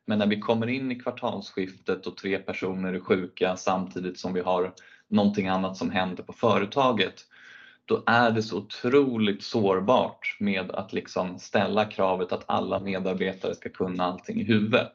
Men 0.05 0.19
när 0.19 0.27
vi 0.27 0.41
kommer 0.41 0.67
in 0.67 0.93
i 0.93 1.01
kvartalsskiftet 1.01 2.07
och 2.07 2.17
tre 2.17 2.39
personer 2.39 2.93
är 2.93 3.01
sjuka 3.01 3.57
samtidigt 3.57 4.19
som 4.19 4.35
vi 4.35 4.41
har 4.41 4.73
någonting 5.09 5.49
annat 5.49 5.77
som 5.77 5.91
händer 5.91 6.23
på 6.23 6.33
företaget, 6.33 7.15
då 7.91 8.03
är 8.07 8.31
det 8.31 8.43
så 8.43 8.59
otroligt 8.59 9.43
sårbart 9.43 10.37
med 10.41 10.71
att 10.71 10.93
liksom 10.93 11.39
ställa 11.39 11.85
kravet 11.85 12.33
att 12.33 12.45
alla 12.47 12.81
medarbetare 12.81 13.55
ska 13.55 13.69
kunna 13.69 14.05
allting 14.05 14.41
i 14.41 14.45
huvudet. 14.45 14.93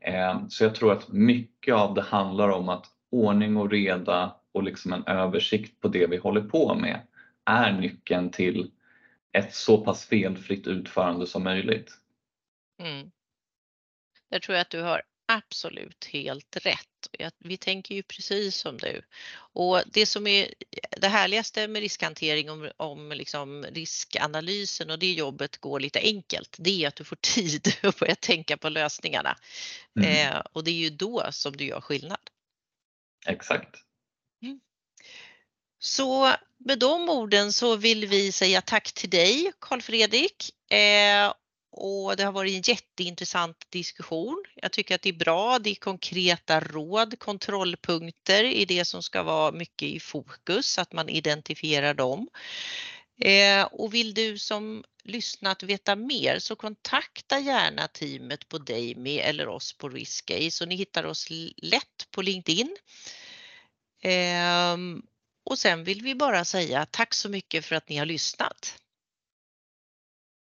Eh, 0.00 0.40
så 0.48 0.64
jag 0.64 0.74
tror 0.74 0.92
att 0.92 1.08
mycket 1.08 1.74
av 1.74 1.94
det 1.94 2.02
handlar 2.02 2.48
om 2.48 2.68
att 2.68 2.86
ordning 3.10 3.56
och 3.56 3.70
reda 3.70 4.36
och 4.52 4.62
liksom 4.62 4.92
en 4.92 5.06
översikt 5.06 5.80
på 5.80 5.88
det 5.88 6.06
vi 6.06 6.16
håller 6.16 6.40
på 6.40 6.74
med 6.74 7.00
är 7.44 7.72
nyckeln 7.72 8.30
till 8.30 8.70
ett 9.32 9.54
så 9.54 9.78
pass 9.78 10.06
felfritt 10.06 10.66
utförande 10.66 11.26
som 11.26 11.44
möjligt. 11.44 11.92
Mm. 12.82 13.10
Där 14.30 14.38
tror 14.38 14.56
jag 14.56 14.62
att 14.62 14.70
du 14.70 14.82
har 14.82 15.02
absolut 15.26 16.04
helt 16.04 16.56
rätt. 16.56 17.32
Vi 17.38 17.56
tänker 17.56 17.94
ju 17.94 18.02
precis 18.02 18.56
som 18.56 18.78
du. 18.78 19.02
Och 19.36 19.82
det 19.86 20.06
som 20.06 20.26
är 20.26 20.54
det 21.00 21.08
härligaste 21.08 21.68
med 21.68 21.80
riskhantering 21.80 22.50
om, 22.50 22.70
om 22.76 23.12
liksom 23.12 23.64
riskanalysen 23.64 24.90
och 24.90 24.98
det 24.98 25.12
jobbet 25.12 25.56
går 25.58 25.80
lite 25.80 26.00
enkelt, 26.00 26.56
det 26.58 26.84
är 26.84 26.88
att 26.88 26.96
du 26.96 27.04
får 27.04 27.16
tid 27.20 27.74
att 27.82 27.98
börja 27.98 28.14
tänka 28.14 28.56
på 28.56 28.68
lösningarna. 28.68 29.36
Mm. 29.98 30.32
Eh, 30.32 30.42
och 30.52 30.64
det 30.64 30.70
är 30.70 30.74
ju 30.74 30.90
då 30.90 31.28
som 31.30 31.56
du 31.56 31.64
gör 31.64 31.80
skillnad. 31.80 32.30
Exakt. 33.26 33.76
Så 35.78 36.32
med 36.58 36.78
de 36.78 37.08
orden 37.08 37.52
så 37.52 37.76
vill 37.76 38.06
vi 38.06 38.32
säga 38.32 38.62
tack 38.62 38.92
till 38.92 39.10
dig 39.10 39.52
Karl 39.58 39.80
Fredrik. 39.80 40.50
Eh, 40.72 41.32
och 41.76 42.16
det 42.16 42.24
har 42.24 42.32
varit 42.32 42.54
en 42.54 42.72
jätteintressant 42.74 43.66
diskussion. 43.70 44.44
Jag 44.54 44.72
tycker 44.72 44.94
att 44.94 45.02
det 45.02 45.08
är 45.08 45.12
bra, 45.12 45.58
det 45.58 45.70
är 45.70 45.74
konkreta 45.74 46.60
råd, 46.60 47.18
kontrollpunkter 47.18 48.44
i 48.44 48.64
det 48.64 48.84
som 48.84 49.02
ska 49.02 49.22
vara 49.22 49.52
mycket 49.52 49.88
i 49.88 50.00
fokus, 50.00 50.78
att 50.78 50.92
man 50.92 51.08
identifierar 51.08 51.94
dem. 51.94 52.28
Eh, 53.20 53.64
och 53.64 53.94
vill 53.94 54.14
du 54.14 54.38
som 54.38 54.84
lyssnat 55.04 55.62
veta 55.62 55.96
mer 55.96 56.38
så 56.38 56.56
kontakta 56.56 57.38
gärna 57.38 57.88
teamet 57.88 58.48
på 58.48 58.58
Dejmi 58.58 59.18
eller 59.18 59.48
oss 59.48 59.72
på 59.72 59.88
Riskay 59.88 60.50
så 60.50 60.66
ni 60.66 60.74
hittar 60.74 61.04
oss 61.04 61.28
lätt 61.56 62.08
på 62.10 62.22
LinkedIn. 62.22 62.76
Eh, 64.02 64.76
och 65.44 65.58
sen 65.58 65.84
vill 65.84 66.02
vi 66.02 66.14
bara 66.14 66.44
säga 66.44 66.86
tack 66.90 67.14
så 67.14 67.28
mycket 67.28 67.64
för 67.64 67.76
att 67.76 67.88
ni 67.88 67.96
har 67.96 68.06
lyssnat. 68.06 68.78